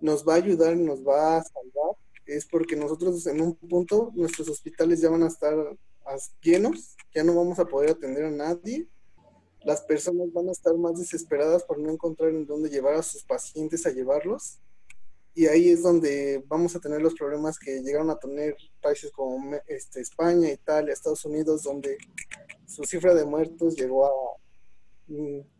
nos 0.00 0.26
va 0.26 0.34
a 0.34 0.36
ayudar 0.36 0.74
y 0.74 0.80
nos 0.80 1.06
va 1.06 1.36
a 1.36 1.42
salvar, 1.42 1.96
es 2.24 2.46
porque 2.46 2.76
nosotros 2.76 3.26
en 3.26 3.42
un 3.42 3.54
punto 3.56 4.10
nuestros 4.14 4.48
hospitales 4.48 5.00
ya 5.00 5.10
van 5.10 5.24
a 5.24 5.28
estar 5.28 5.54
llenos, 6.40 6.96
ya 7.14 7.24
no 7.24 7.34
vamos 7.34 7.58
a 7.58 7.66
poder 7.66 7.90
atender 7.90 8.24
a 8.24 8.30
nadie 8.30 8.88
las 9.64 9.82
personas 9.82 10.32
van 10.32 10.48
a 10.48 10.52
estar 10.52 10.74
más 10.76 10.98
desesperadas 10.98 11.64
por 11.64 11.78
no 11.78 11.90
encontrar 11.90 12.30
en 12.30 12.46
dónde 12.46 12.70
llevar 12.70 12.94
a 12.94 13.02
sus 13.02 13.24
pacientes 13.24 13.86
a 13.86 13.90
llevarlos. 13.90 14.58
Y 15.34 15.46
ahí 15.46 15.68
es 15.68 15.82
donde 15.82 16.42
vamos 16.48 16.74
a 16.74 16.80
tener 16.80 17.00
los 17.00 17.14
problemas 17.14 17.58
que 17.58 17.80
llegaron 17.80 18.10
a 18.10 18.18
tener 18.18 18.56
países 18.80 19.12
como 19.12 19.56
este, 19.66 20.00
España, 20.00 20.50
Italia, 20.50 20.92
Estados 20.92 21.24
Unidos, 21.24 21.62
donde 21.62 21.96
su 22.66 22.82
cifra 22.84 23.14
de 23.14 23.24
muertos 23.24 23.76
llegó 23.76 24.06
a 24.06 24.10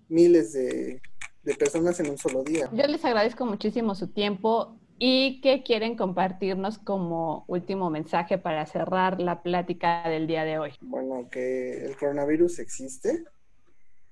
miles 0.09 0.53
de, 0.53 1.01
de 1.43 1.55
personas 1.55 2.01
en 2.01 2.11
un 2.11 2.19
solo 2.19 2.43
día. 2.43 2.69
Yo 2.73 2.87
les 2.87 3.05
agradezco 3.05 3.47
muchísimo 3.47 3.95
su 3.95 4.09
tiempo 4.09 4.79
y 4.99 5.41
qué 5.41 5.63
quieren 5.63 5.97
compartirnos 5.97 6.79
como 6.79 7.45
último 7.47 7.89
mensaje 7.89 8.37
para 8.37 8.67
cerrar 8.67 9.21
la 9.21 9.43
plática 9.43 10.09
del 10.09 10.27
día 10.27 10.45
de 10.45 10.59
hoy. 10.59 10.73
Bueno, 10.81 11.29
que 11.31 11.85
el 11.85 11.97
coronavirus 11.97 12.59
existe, 12.59 13.25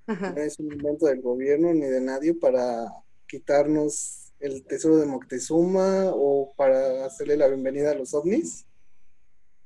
no 0.06 0.40
es 0.40 0.58
un 0.58 0.72
invento 0.72 1.06
del 1.06 1.20
gobierno 1.20 1.74
ni 1.74 1.86
de 1.86 2.00
nadie 2.00 2.34
para 2.34 2.92
quitarnos 3.26 4.32
el 4.38 4.64
tesoro 4.64 4.98
de 4.98 5.06
Moctezuma 5.06 6.12
o 6.14 6.52
para 6.56 7.04
hacerle 7.04 7.36
la 7.36 7.48
bienvenida 7.48 7.90
a 7.90 7.94
los 7.94 8.14
ovnis. 8.14 8.66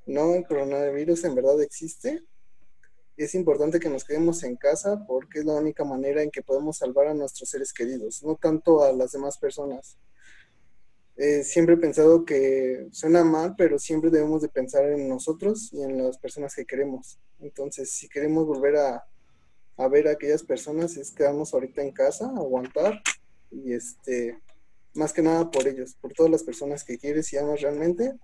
No, 0.07 0.35
el 0.35 0.47
coronavirus 0.47 1.25
en 1.25 1.35
verdad 1.35 1.61
existe. 1.63 2.23
Es 3.17 3.35
importante 3.35 3.81
que 3.81 3.91
nos 3.91 4.05
quedemos 4.05 4.43
en 4.45 4.57
casa 4.57 5.05
porque 5.07 5.41
es 5.41 5.45
la 5.45 5.55
única 5.55 5.85
manera 5.85 6.23
en 6.23 6.31
que 6.31 6.43
podemos 6.43 6.79
salvar 6.79 7.09
a 7.09 7.15
nuestros 7.15 7.51
seres 7.51 7.73
queridos, 7.73 8.23
no 8.23 8.37
tanto 8.37 8.83
a 8.83 8.93
las 8.93 9.13
demás 9.13 9.37
personas. 9.37 9.99
Eh, 11.17 11.45
siempre 11.45 11.75
he 11.75 11.79
pensado 11.79 12.25
que 12.25 12.89
suena 12.93 13.25
mal, 13.25 13.55
pero 13.59 13.79
siempre 13.79 14.09
debemos 14.09 14.41
de 14.41 14.49
pensar 14.49 14.87
en 14.87 15.07
nosotros 15.07 15.71
y 15.71 15.83
en 15.83 16.03
las 16.03 16.17
personas 16.17 16.55
que 16.55 16.65
queremos. 16.65 17.19
Entonces, 17.41 17.93
si 17.93 18.09
queremos 18.09 18.47
volver 18.47 18.77
a, 18.77 19.05
a 19.81 19.89
ver 19.89 20.09
a 20.09 20.13
aquellas 20.13 20.43
personas 20.43 20.97
es 20.97 21.11
quedarnos 21.11 21.55
ahorita 21.55 21.81
en 21.81 21.91
casa, 21.91 22.27
aguantar 22.27 23.01
y 23.51 23.73
este, 23.73 24.39
más 24.95 25.13
que 25.13 25.23
nada 25.23 25.51
por 25.51 25.67
ellos, 25.67 25.95
por 25.95 26.13
todas 26.13 26.31
las 26.31 26.43
personas 26.43 26.85
que 26.85 26.99
quieres 26.99 27.33
y 27.33 27.39
amas 27.39 27.63
realmente, 27.63 28.15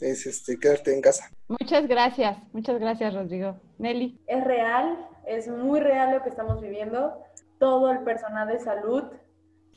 es 0.00 0.26
este, 0.26 0.58
quedarte 0.58 0.92
en 0.92 1.00
casa. 1.00 1.30
Muchas 1.46 1.86
gracias, 1.86 2.36
muchas 2.52 2.80
gracias 2.80 3.14
Rodrigo. 3.14 3.60
Nelly. 3.78 4.20
Es 4.26 4.42
real, 4.42 5.08
es 5.26 5.46
muy 5.46 5.78
real 5.78 6.12
lo 6.12 6.22
que 6.22 6.30
estamos 6.30 6.60
viviendo. 6.60 7.22
Todo 7.60 7.92
el 7.92 8.00
personal 8.00 8.48
de 8.48 8.58
salud, 8.58 9.04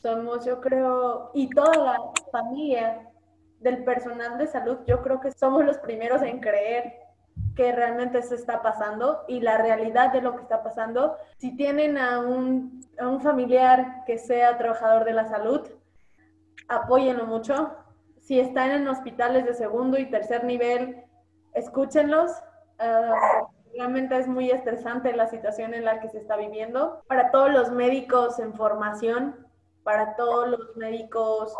somos 0.01 0.45
yo 0.45 0.59
creo, 0.61 1.29
y 1.35 1.47
toda 1.49 1.75
la 1.75 1.97
familia 2.31 3.07
del 3.59 3.83
personal 3.83 4.39
de 4.39 4.47
salud, 4.47 4.79
yo 4.87 5.03
creo 5.03 5.21
que 5.21 5.31
somos 5.31 5.63
los 5.63 5.77
primeros 5.77 6.23
en 6.23 6.39
creer 6.39 7.06
que 7.57 7.71
realmente 7.71 8.21
se 8.21 8.35
está 8.35 8.61
pasando 8.61 9.25
y 9.27 9.41
la 9.41 9.57
realidad 9.57 10.13
de 10.13 10.21
lo 10.21 10.35
que 10.35 10.43
está 10.43 10.61
pasando. 10.61 11.17
Si 11.37 11.57
tienen 11.57 11.97
a 11.97 12.19
un, 12.19 12.85
a 12.99 13.07
un 13.07 13.19
familiar 13.19 14.03
que 14.05 14.19
sea 14.19 14.59
trabajador 14.59 15.05
de 15.05 15.13
la 15.13 15.25
salud, 15.25 15.67
apóyenlo 16.67 17.25
mucho. 17.25 17.75
Si 18.19 18.39
están 18.39 18.69
en 18.69 18.87
hospitales 18.87 19.45
de 19.45 19.55
segundo 19.55 19.97
y 19.97 20.05
tercer 20.05 20.43
nivel, 20.43 21.03
escúchenlos. 21.53 22.31
Uh, 22.79 23.47
realmente 23.73 24.19
es 24.19 24.27
muy 24.27 24.51
estresante 24.51 25.15
la 25.15 25.25
situación 25.25 25.73
en 25.73 25.83
la 25.83 25.99
que 25.99 26.09
se 26.09 26.19
está 26.19 26.37
viviendo. 26.37 27.01
Para 27.07 27.31
todos 27.31 27.51
los 27.51 27.71
médicos 27.71 28.37
en 28.37 28.53
formación, 28.53 29.47
para 29.83 30.15
todos 30.15 30.47
los 30.47 30.77
médicos 30.77 31.55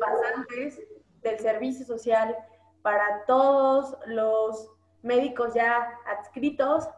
pasantes 0.00 0.80
del 1.20 1.38
servicio 1.40 1.84
social, 1.84 2.34
para 2.80 3.26
todos 3.26 3.98
los 4.06 4.70
médicos 5.02 5.54
ya 5.54 5.98
adscritos 6.06 6.88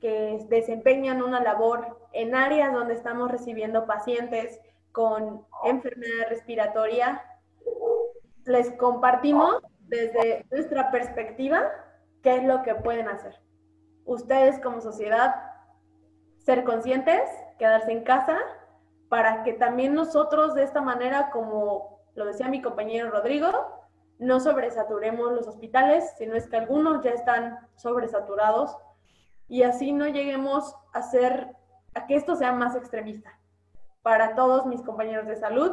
que 0.00 0.44
desempeñan 0.48 1.22
una 1.22 1.40
labor 1.40 2.08
en 2.12 2.34
áreas 2.34 2.72
donde 2.72 2.94
estamos 2.94 3.30
recibiendo 3.30 3.86
pacientes 3.86 4.60
con 4.90 5.46
enfermedad 5.64 6.28
respiratoria. 6.28 7.22
Les 8.44 8.72
compartimos 8.72 9.62
desde 9.80 10.44
nuestra 10.50 10.90
perspectiva 10.90 11.70
qué 12.22 12.36
es 12.36 12.44
lo 12.44 12.62
que 12.62 12.74
pueden 12.74 13.08
hacer. 13.08 13.40
Ustedes 14.04 14.58
como 14.60 14.80
sociedad, 14.80 15.34
ser 16.38 16.64
conscientes, 16.64 17.22
quedarse 17.58 17.92
en 17.92 18.02
casa, 18.02 18.38
para 19.08 19.42
que 19.44 19.52
también 19.52 19.94
nosotros 19.94 20.54
de 20.54 20.64
esta 20.64 20.80
manera, 20.80 21.30
como 21.30 22.00
lo 22.14 22.24
decía 22.24 22.48
mi 22.48 22.62
compañero 22.62 23.10
Rodrigo, 23.10 23.81
no 24.18 24.40
sobresaturemos 24.40 25.32
los 25.32 25.46
hospitales, 25.46 26.14
sino 26.16 26.34
es 26.34 26.48
que 26.48 26.56
algunos 26.56 27.02
ya 27.02 27.10
están 27.10 27.58
sobresaturados 27.76 28.76
y 29.48 29.64
así 29.64 29.92
no 29.92 30.06
lleguemos 30.06 30.74
a 30.92 31.00
hacer 31.00 31.56
a 31.94 32.06
que 32.06 32.16
esto 32.16 32.36
sea 32.36 32.52
más 32.52 32.76
extremista. 32.76 33.38
Para 34.02 34.34
todos 34.34 34.66
mis 34.66 34.82
compañeros 34.82 35.26
de 35.26 35.36
salud, 35.36 35.72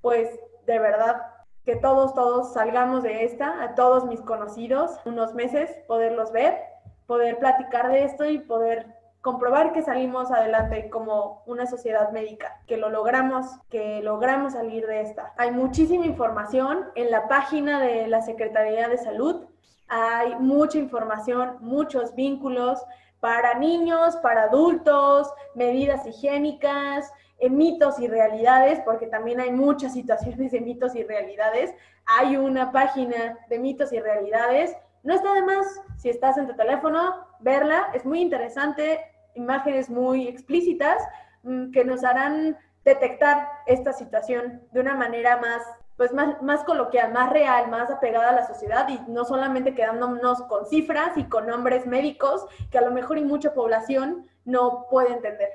pues 0.00 0.28
de 0.66 0.78
verdad 0.78 1.22
que 1.64 1.76
todos, 1.76 2.14
todos 2.14 2.54
salgamos 2.54 3.02
de 3.02 3.24
esta, 3.24 3.62
a 3.62 3.74
todos 3.74 4.06
mis 4.06 4.20
conocidos, 4.20 4.98
unos 5.04 5.34
meses, 5.34 5.70
poderlos 5.86 6.32
ver, 6.32 6.58
poder 7.06 7.38
platicar 7.38 7.90
de 7.90 8.04
esto 8.04 8.24
y 8.24 8.38
poder 8.38 8.97
comprobar 9.20 9.72
que 9.72 9.82
salimos 9.82 10.30
adelante 10.30 10.88
como 10.90 11.42
una 11.46 11.66
sociedad 11.66 12.10
médica, 12.12 12.60
que 12.66 12.76
lo 12.76 12.88
logramos, 12.88 13.46
que 13.68 14.00
logramos 14.02 14.52
salir 14.52 14.86
de 14.86 15.00
esta. 15.00 15.32
Hay 15.36 15.50
muchísima 15.50 16.06
información 16.06 16.86
en 16.94 17.10
la 17.10 17.28
página 17.28 17.80
de 17.80 18.06
la 18.06 18.22
Secretaría 18.22 18.88
de 18.88 18.98
Salud, 18.98 19.44
hay 19.88 20.34
mucha 20.36 20.78
información, 20.78 21.56
muchos 21.60 22.14
vínculos 22.14 22.78
para 23.20 23.54
niños, 23.54 24.16
para 24.16 24.44
adultos, 24.44 25.32
medidas 25.54 26.06
higiénicas, 26.06 27.10
eh, 27.38 27.50
mitos 27.50 27.98
y 27.98 28.06
realidades, 28.06 28.80
porque 28.84 29.06
también 29.06 29.40
hay 29.40 29.50
muchas 29.50 29.92
situaciones 29.98 30.52
de 30.52 30.60
mitos 30.60 30.94
y 30.94 31.04
realidades. 31.04 31.74
Hay 32.18 32.36
una 32.36 32.70
página 32.70 33.38
de 33.48 33.58
mitos 33.58 33.92
y 33.92 34.00
realidades 34.00 34.76
no 35.02 35.14
está 35.14 35.34
de 35.34 35.42
más, 35.42 35.80
si 35.96 36.08
estás 36.10 36.38
en 36.38 36.46
tu 36.46 36.54
teléfono, 36.54 37.26
verla. 37.40 37.90
Es 37.94 38.04
muy 38.04 38.20
interesante, 38.20 39.00
imágenes 39.34 39.88
muy 39.90 40.28
explícitas 40.28 41.02
mm, 41.42 41.70
que 41.70 41.84
nos 41.84 42.04
harán 42.04 42.56
detectar 42.84 43.48
esta 43.66 43.92
situación 43.92 44.62
de 44.72 44.80
una 44.80 44.94
manera 44.94 45.36
más, 45.36 45.62
pues 45.96 46.12
más, 46.12 46.40
más 46.42 46.64
coloquial, 46.64 47.12
más 47.12 47.30
real, 47.30 47.68
más 47.68 47.90
apegada 47.90 48.30
a 48.30 48.34
la 48.34 48.46
sociedad 48.46 48.88
y 48.88 48.98
no 49.10 49.24
solamente 49.24 49.74
quedándonos 49.74 50.42
con 50.42 50.66
cifras 50.66 51.16
y 51.16 51.24
con 51.24 51.46
nombres 51.46 51.86
médicos 51.86 52.46
que 52.70 52.78
a 52.78 52.82
lo 52.82 52.90
mejor 52.90 53.18
y 53.18 53.24
mucha 53.24 53.52
población 53.52 54.26
no 54.44 54.86
puede 54.90 55.12
entender. 55.12 55.50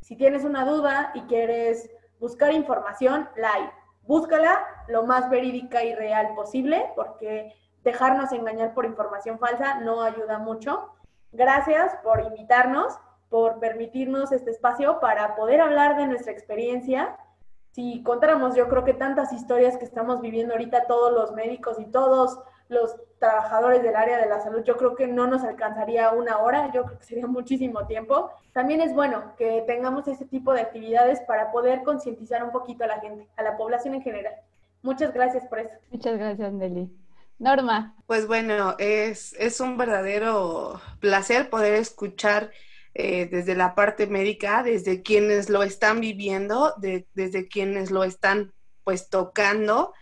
Si 0.00 0.16
tienes 0.16 0.44
una 0.44 0.64
duda 0.64 1.10
y 1.14 1.22
quieres 1.22 1.90
buscar 2.20 2.52
información, 2.52 3.28
la 3.36 3.52
hay. 3.52 3.68
Búscala 4.02 4.64
lo 4.86 5.02
más 5.02 5.28
verídica 5.28 5.82
y 5.82 5.94
real 5.94 6.34
posible 6.36 6.92
porque 6.94 7.52
dejarnos 7.86 8.32
engañar 8.32 8.74
por 8.74 8.84
información 8.84 9.38
falsa 9.38 9.78
no 9.78 10.02
ayuda 10.02 10.40
mucho. 10.40 10.90
Gracias 11.30 11.94
por 12.02 12.20
invitarnos, 12.20 12.98
por 13.28 13.60
permitirnos 13.60 14.32
este 14.32 14.50
espacio 14.50 14.98
para 14.98 15.36
poder 15.36 15.60
hablar 15.60 15.96
de 15.96 16.08
nuestra 16.08 16.32
experiencia. 16.32 17.16
Si 17.70 18.02
contáramos, 18.02 18.56
yo 18.56 18.68
creo 18.68 18.82
que 18.82 18.92
tantas 18.92 19.32
historias 19.32 19.76
que 19.76 19.84
estamos 19.84 20.20
viviendo 20.20 20.54
ahorita 20.54 20.86
todos 20.88 21.12
los 21.12 21.32
médicos 21.32 21.78
y 21.78 21.84
todos 21.84 22.40
los 22.68 22.96
trabajadores 23.20 23.84
del 23.84 23.94
área 23.94 24.18
de 24.18 24.28
la 24.28 24.40
salud, 24.40 24.64
yo 24.64 24.76
creo 24.76 24.96
que 24.96 25.06
no 25.06 25.28
nos 25.28 25.44
alcanzaría 25.44 26.10
una 26.10 26.38
hora, 26.38 26.72
yo 26.72 26.86
creo 26.86 26.98
que 26.98 27.04
sería 27.04 27.28
muchísimo 27.28 27.86
tiempo. 27.86 28.30
También 28.52 28.80
es 28.80 28.92
bueno 28.94 29.36
que 29.36 29.62
tengamos 29.68 30.08
ese 30.08 30.24
tipo 30.24 30.52
de 30.52 30.62
actividades 30.62 31.20
para 31.20 31.52
poder 31.52 31.84
concientizar 31.84 32.42
un 32.42 32.50
poquito 32.50 32.82
a 32.82 32.88
la 32.88 32.98
gente, 32.98 33.28
a 33.36 33.44
la 33.44 33.56
población 33.56 33.94
en 33.94 34.02
general. 34.02 34.34
Muchas 34.82 35.14
gracias 35.14 35.46
por 35.46 35.60
eso. 35.60 35.74
Muchas 35.92 36.18
gracias, 36.18 36.52
Nelly. 36.52 37.05
Norma. 37.38 37.94
Pues 38.06 38.26
bueno, 38.26 38.76
es, 38.78 39.34
es 39.34 39.60
un 39.60 39.76
verdadero 39.76 40.80
placer 41.00 41.50
poder 41.50 41.74
escuchar 41.74 42.50
eh, 42.94 43.28
desde 43.30 43.54
la 43.54 43.74
parte 43.74 44.06
médica, 44.06 44.62
desde 44.62 45.02
quienes 45.02 45.50
lo 45.50 45.62
están 45.62 46.00
viviendo, 46.00 46.74
desde 46.78 47.46
quienes 47.46 47.90
lo 47.90 48.04
están 48.04 48.54
pues 48.84 49.10
tocando, 49.10 49.92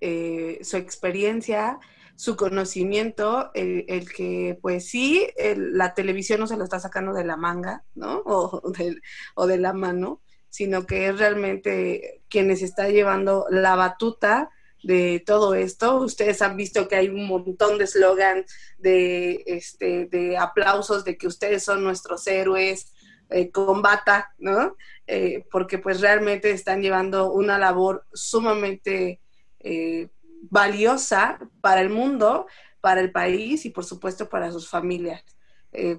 eh, 0.00 0.58
su 0.62 0.78
experiencia, 0.78 1.78
su 2.16 2.36
conocimiento, 2.36 3.50
el, 3.52 4.10
que 4.10 4.58
pues 4.62 4.88
sí, 4.88 5.28
la 5.56 5.92
televisión 5.92 6.40
no 6.40 6.46
se 6.46 6.56
lo 6.56 6.64
está 6.64 6.80
sacando 6.80 7.12
de 7.12 7.24
la 7.24 7.36
manga, 7.36 7.84
¿no? 7.94 8.22
O 8.24 8.72
de, 8.72 8.98
o 9.34 9.46
de 9.46 9.58
la 9.58 9.74
mano, 9.74 10.22
sino 10.48 10.86
que 10.86 11.08
es 11.08 11.18
realmente 11.18 12.22
quienes 12.30 12.62
está 12.62 12.88
llevando 12.88 13.46
la 13.50 13.76
batuta 13.76 14.50
de 14.82 15.22
todo 15.24 15.54
esto. 15.54 15.96
Ustedes 15.96 16.42
han 16.42 16.56
visto 16.56 16.88
que 16.88 16.96
hay 16.96 17.08
un 17.08 17.26
montón 17.26 17.78
de 17.78 17.84
eslogan 17.84 18.44
de, 18.78 19.42
este, 19.46 20.06
de 20.06 20.36
aplausos 20.36 21.04
de 21.04 21.16
que 21.16 21.26
ustedes 21.26 21.64
son 21.64 21.82
nuestros 21.82 22.26
héroes, 22.26 22.92
eh, 23.30 23.50
combata, 23.50 24.32
¿no? 24.38 24.74
Eh, 25.06 25.44
porque 25.50 25.76
pues 25.76 26.00
realmente 26.00 26.50
están 26.50 26.80
llevando 26.80 27.30
una 27.30 27.58
labor 27.58 28.06
sumamente 28.14 29.20
eh, 29.60 30.08
valiosa 30.42 31.38
para 31.60 31.82
el 31.82 31.90
mundo, 31.90 32.46
para 32.80 33.02
el 33.02 33.12
país 33.12 33.66
y 33.66 33.70
por 33.70 33.84
supuesto 33.84 34.28
para 34.28 34.50
sus 34.50 34.68
familias. 34.68 35.22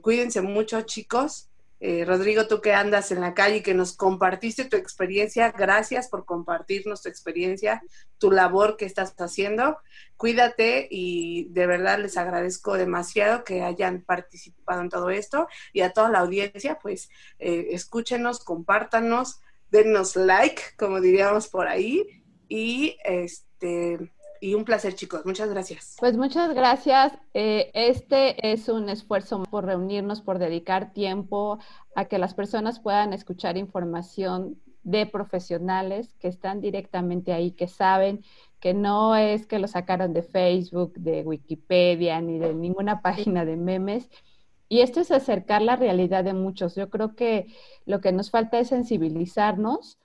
cuídense 0.02 0.42
mucho 0.42 0.82
chicos, 0.82 1.50
eh, 1.82 2.04
Rodrigo, 2.06 2.48
tú 2.48 2.60
que 2.60 2.74
andas 2.74 3.12
en 3.12 3.22
la 3.22 3.34
calle 3.34 3.58
y 3.58 3.62
que 3.62 3.74
nos 3.74 3.96
compartiste 3.96 4.66
tu 4.66 4.76
experiencia, 4.76 5.52
gracias 5.52 6.10
por 6.10 6.26
compartirnos 6.26 7.02
tu 7.02 7.10
experiencia, 7.10 7.82
tu 8.18 8.32
labor 8.32 8.76
que 8.76 8.86
estás 8.86 9.16
haciendo. 9.18 9.78
Cuídate 10.18 10.88
y 10.92 11.46
de 11.52 11.68
verdad 11.68 12.00
les 12.00 12.18
agradezco 12.18 12.74
demasiado 12.74 13.46
que 13.46 13.64
hayan 13.64 14.02
participado 14.02 14.82
en 14.82 14.90
todo 14.90 15.10
esto 15.10 15.48
y 15.72 15.82
a 15.82 15.94
toda 15.94 16.10
la 16.10 16.20
audiencia, 16.20 16.80
pues 16.82 17.10
eh, 17.40 17.68
escúchenos, 17.72 18.44
compártanos, 18.44 19.40
denos 19.72 20.18
like, 20.18 20.62
como 20.78 21.00
diríamos 21.00 21.48
por 21.48 21.68
ahí, 21.68 22.24
y 22.50 22.98
este 23.06 24.12
y 24.42 24.54
un 24.54 24.66
placer, 24.66 24.96
chicos. 24.96 25.26
Muchas 25.26 25.50
gracias. 25.50 25.96
Pues 26.00 26.18
muchas 26.18 26.54
gracias. 26.54 27.14
Eh, 27.34 27.72
este 27.74 28.52
es 28.52 28.70
un 28.70 28.90
esfuerzo 28.90 29.44
por 29.44 29.66
reunirnos, 29.66 30.22
por 30.22 30.40
dedicar 30.40 30.94
tiempo 30.94 31.60
a 31.96 32.06
que 32.06 32.18
las 32.18 32.34
personas 32.34 32.80
puedan 32.80 33.14
escuchar 33.14 33.58
información 33.58 34.58
de 34.84 35.06
profesionales 35.06 36.14
que 36.20 36.28
están 36.28 36.62
directamente 36.62 37.34
ahí, 37.34 37.52
que 37.52 37.68
saben 37.68 38.24
que 38.60 38.74
no 38.74 39.16
es 39.16 39.46
que 39.46 39.60
lo 39.60 39.68
sacaron 39.68 40.14
de 40.14 40.24
Facebook, 40.24 40.94
de 40.96 41.22
Wikipedia, 41.24 42.22
ni 42.22 42.40
de 42.40 42.54
ninguna 42.54 43.02
página 43.02 43.46
de 43.46 43.56
memes. 43.56 44.10
Y 44.68 44.82
esto 44.82 45.00
es 45.00 45.12
acercar 45.12 45.62
la 45.62 45.76
realidad 45.76 46.24
de 46.24 46.34
muchos. 46.34 46.76
Yo 46.76 46.90
creo 46.90 47.16
que 47.16 47.48
lo 47.86 48.02
que 48.02 48.12
nos 48.12 48.30
falta 48.30 48.60
es 48.60 48.68
sensibilizarnos 48.68 49.98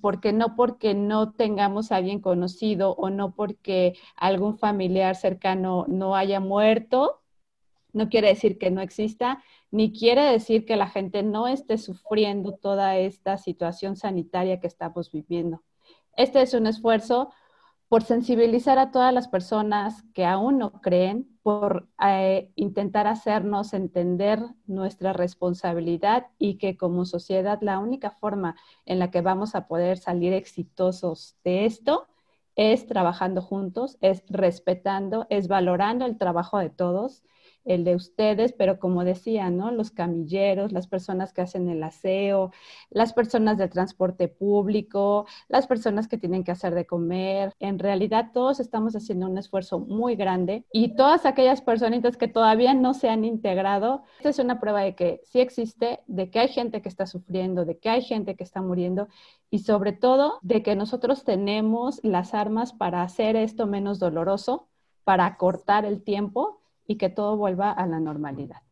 porque 0.00 0.32
no 0.32 0.56
porque 0.56 0.94
no 0.94 1.32
tengamos 1.32 1.92
a 1.92 1.96
alguien 1.96 2.20
conocido 2.20 2.94
o 2.94 3.10
no 3.10 3.34
porque 3.34 3.94
algún 4.16 4.58
familiar 4.58 5.16
cercano 5.16 5.84
no 5.88 6.16
haya 6.16 6.40
muerto, 6.40 7.22
no 7.92 8.08
quiere 8.08 8.28
decir 8.28 8.58
que 8.58 8.70
no 8.70 8.80
exista, 8.80 9.42
ni 9.70 9.92
quiere 9.92 10.22
decir 10.22 10.64
que 10.64 10.76
la 10.76 10.88
gente 10.88 11.22
no 11.22 11.48
esté 11.48 11.78
sufriendo 11.78 12.52
toda 12.52 12.96
esta 12.98 13.38
situación 13.38 13.96
sanitaria 13.96 14.60
que 14.60 14.66
estamos 14.66 15.10
viviendo. 15.10 15.62
Este 16.16 16.40
es 16.42 16.54
un 16.54 16.66
esfuerzo 16.66 17.30
por 17.88 18.02
sensibilizar 18.02 18.78
a 18.78 18.90
todas 18.90 19.14
las 19.14 19.28
personas 19.28 20.02
que 20.12 20.24
aún 20.24 20.58
no 20.58 20.80
creen, 20.80 21.28
por 21.42 21.88
eh, 22.04 22.50
intentar 22.56 23.06
hacernos 23.06 23.72
entender 23.72 24.40
nuestra 24.66 25.12
responsabilidad 25.12 26.26
y 26.38 26.58
que 26.58 26.76
como 26.76 27.04
sociedad 27.04 27.60
la 27.62 27.78
única 27.78 28.10
forma 28.10 28.56
en 28.84 28.98
la 28.98 29.10
que 29.12 29.20
vamos 29.20 29.54
a 29.54 29.68
poder 29.68 29.98
salir 29.98 30.32
exitosos 30.32 31.36
de 31.44 31.66
esto 31.66 32.08
es 32.56 32.86
trabajando 32.86 33.42
juntos, 33.42 33.98
es 34.00 34.24
respetando, 34.28 35.26
es 35.30 35.46
valorando 35.46 36.06
el 36.06 36.18
trabajo 36.18 36.58
de 36.58 36.70
todos 36.70 37.22
el 37.66 37.84
de 37.84 37.96
ustedes, 37.96 38.52
pero 38.52 38.78
como 38.78 39.04
decía, 39.04 39.50
¿no? 39.50 39.70
Los 39.70 39.90
camilleros, 39.90 40.72
las 40.72 40.86
personas 40.86 41.32
que 41.32 41.42
hacen 41.42 41.68
el 41.68 41.82
aseo, 41.82 42.52
las 42.90 43.12
personas 43.12 43.58
de 43.58 43.68
transporte 43.68 44.28
público, 44.28 45.26
las 45.48 45.66
personas 45.66 46.08
que 46.08 46.16
tienen 46.16 46.44
que 46.44 46.52
hacer 46.52 46.74
de 46.74 46.86
comer. 46.86 47.52
En 47.58 47.78
realidad 47.78 48.30
todos 48.32 48.60
estamos 48.60 48.94
haciendo 48.94 49.26
un 49.26 49.36
esfuerzo 49.36 49.80
muy 49.80 50.16
grande 50.16 50.64
y 50.72 50.94
todas 50.96 51.26
aquellas 51.26 51.60
personitas 51.60 52.16
que 52.16 52.28
todavía 52.28 52.72
no 52.72 52.94
se 52.94 53.08
han 53.08 53.24
integrado, 53.24 54.04
esta 54.18 54.30
es 54.30 54.38
una 54.38 54.60
prueba 54.60 54.82
de 54.82 54.94
que 54.94 55.20
sí 55.24 55.40
existe, 55.40 56.00
de 56.06 56.30
que 56.30 56.38
hay 56.38 56.48
gente 56.48 56.82
que 56.82 56.88
está 56.88 57.06
sufriendo, 57.06 57.64
de 57.64 57.78
que 57.78 57.88
hay 57.88 58.02
gente 58.02 58.36
que 58.36 58.44
está 58.44 58.62
muriendo 58.62 59.08
y 59.50 59.60
sobre 59.60 59.92
todo 59.92 60.38
de 60.42 60.62
que 60.62 60.76
nosotros 60.76 61.24
tenemos 61.24 62.00
las 62.04 62.34
armas 62.34 62.72
para 62.72 63.02
hacer 63.02 63.36
esto 63.36 63.66
menos 63.66 63.98
doloroso, 63.98 64.68
para 65.04 65.36
cortar 65.36 65.84
el 65.84 66.02
tiempo 66.02 66.60
y 66.86 66.96
que 66.96 67.08
todo 67.08 67.36
vuelva 67.36 67.70
a 67.70 67.86
la 67.86 68.00
normalidad. 68.00 68.62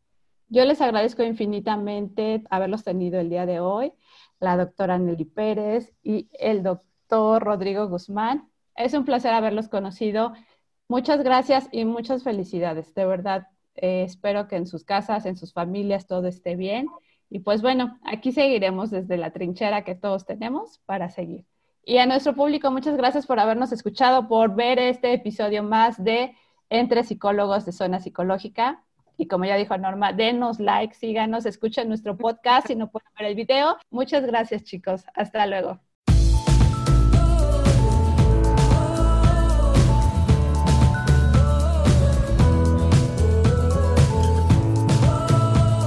Yo 0.49 0.65
les 0.65 0.81
agradezco 0.81 1.23
infinitamente 1.23 2.45
haberlos 2.51 2.85
tenido 2.85 3.19
el 3.19 3.31
día 3.31 3.47
de 3.47 3.61
hoy, 3.61 3.93
la 4.41 4.57
doctora 4.57 4.99
Nelly 4.99 5.25
Pérez 5.25 5.93
y 6.03 6.29
el 6.39 6.63
doctor 6.63 7.43
Rodrigo 7.43 7.89
Guzmán. 7.89 8.49
Es 8.77 8.95
un 8.95 9.05
placer 9.05 9.33
haberlos 9.33 9.69
conocido. 9.69 10.33
Muchas 10.89 11.23
gracias 11.23 11.69
y 11.73 11.85
muchas 11.85 12.23
felicidades. 12.23 12.95
De 12.95 13.07
verdad, 13.07 13.49
eh, 13.75 14.05
espero 14.05 14.49
que 14.49 14.57
en 14.57 14.67
sus 14.67 14.85
casas, 14.85 15.27
en 15.27 15.37
sus 15.37 15.53
familias, 15.53 16.07
todo 16.07 16.29
esté 16.29 16.57
bien. 16.57 16.89
Y 17.31 17.41
pues 17.41 17.63
bueno, 17.63 17.99
aquí 18.05 18.33
seguiremos 18.33 18.91
desde 18.91 19.17
la 19.17 19.33
trinchera 19.33 19.83
que 19.83 19.95
todos 19.95 20.27
tenemos 20.27 20.79
para 20.87 21.09
seguir. 21.09 21.45
Y 21.85 21.99
a 21.99 22.07
nuestro 22.07 22.35
público, 22.35 22.71
muchas 22.71 22.97
gracias 22.97 23.27
por 23.27 23.39
habernos 23.41 23.73
escuchado, 23.73 24.29
por 24.29 24.55
ver 24.55 24.79
este 24.79 25.13
episodio 25.13 25.63
más 25.63 26.03
de 26.03 26.35
entre 26.71 27.05
psicólogos 27.05 27.65
de 27.65 27.73
zona 27.73 28.01
psicológica. 28.01 28.83
Y 29.17 29.29
como 29.29 29.45
ya 29.45 29.57
dijo 29.57 29.77
Norma, 29.79 30.13
denos 30.13 30.59
like, 30.59 30.95
síganos, 30.95 31.47
escuchen 31.47 31.89
nuestro 31.89 32.17
podcast 32.17 32.67
si 32.67 32.75
no 32.75 32.91
pueden 32.91 33.09
ver 33.19 33.29
el 33.29 33.35
video. 33.37 33.77
Muchas 33.91 34.27
gracias, 34.27 34.65
chicos. 34.65 35.05
Hasta 35.15 35.47
luego. 35.47 35.81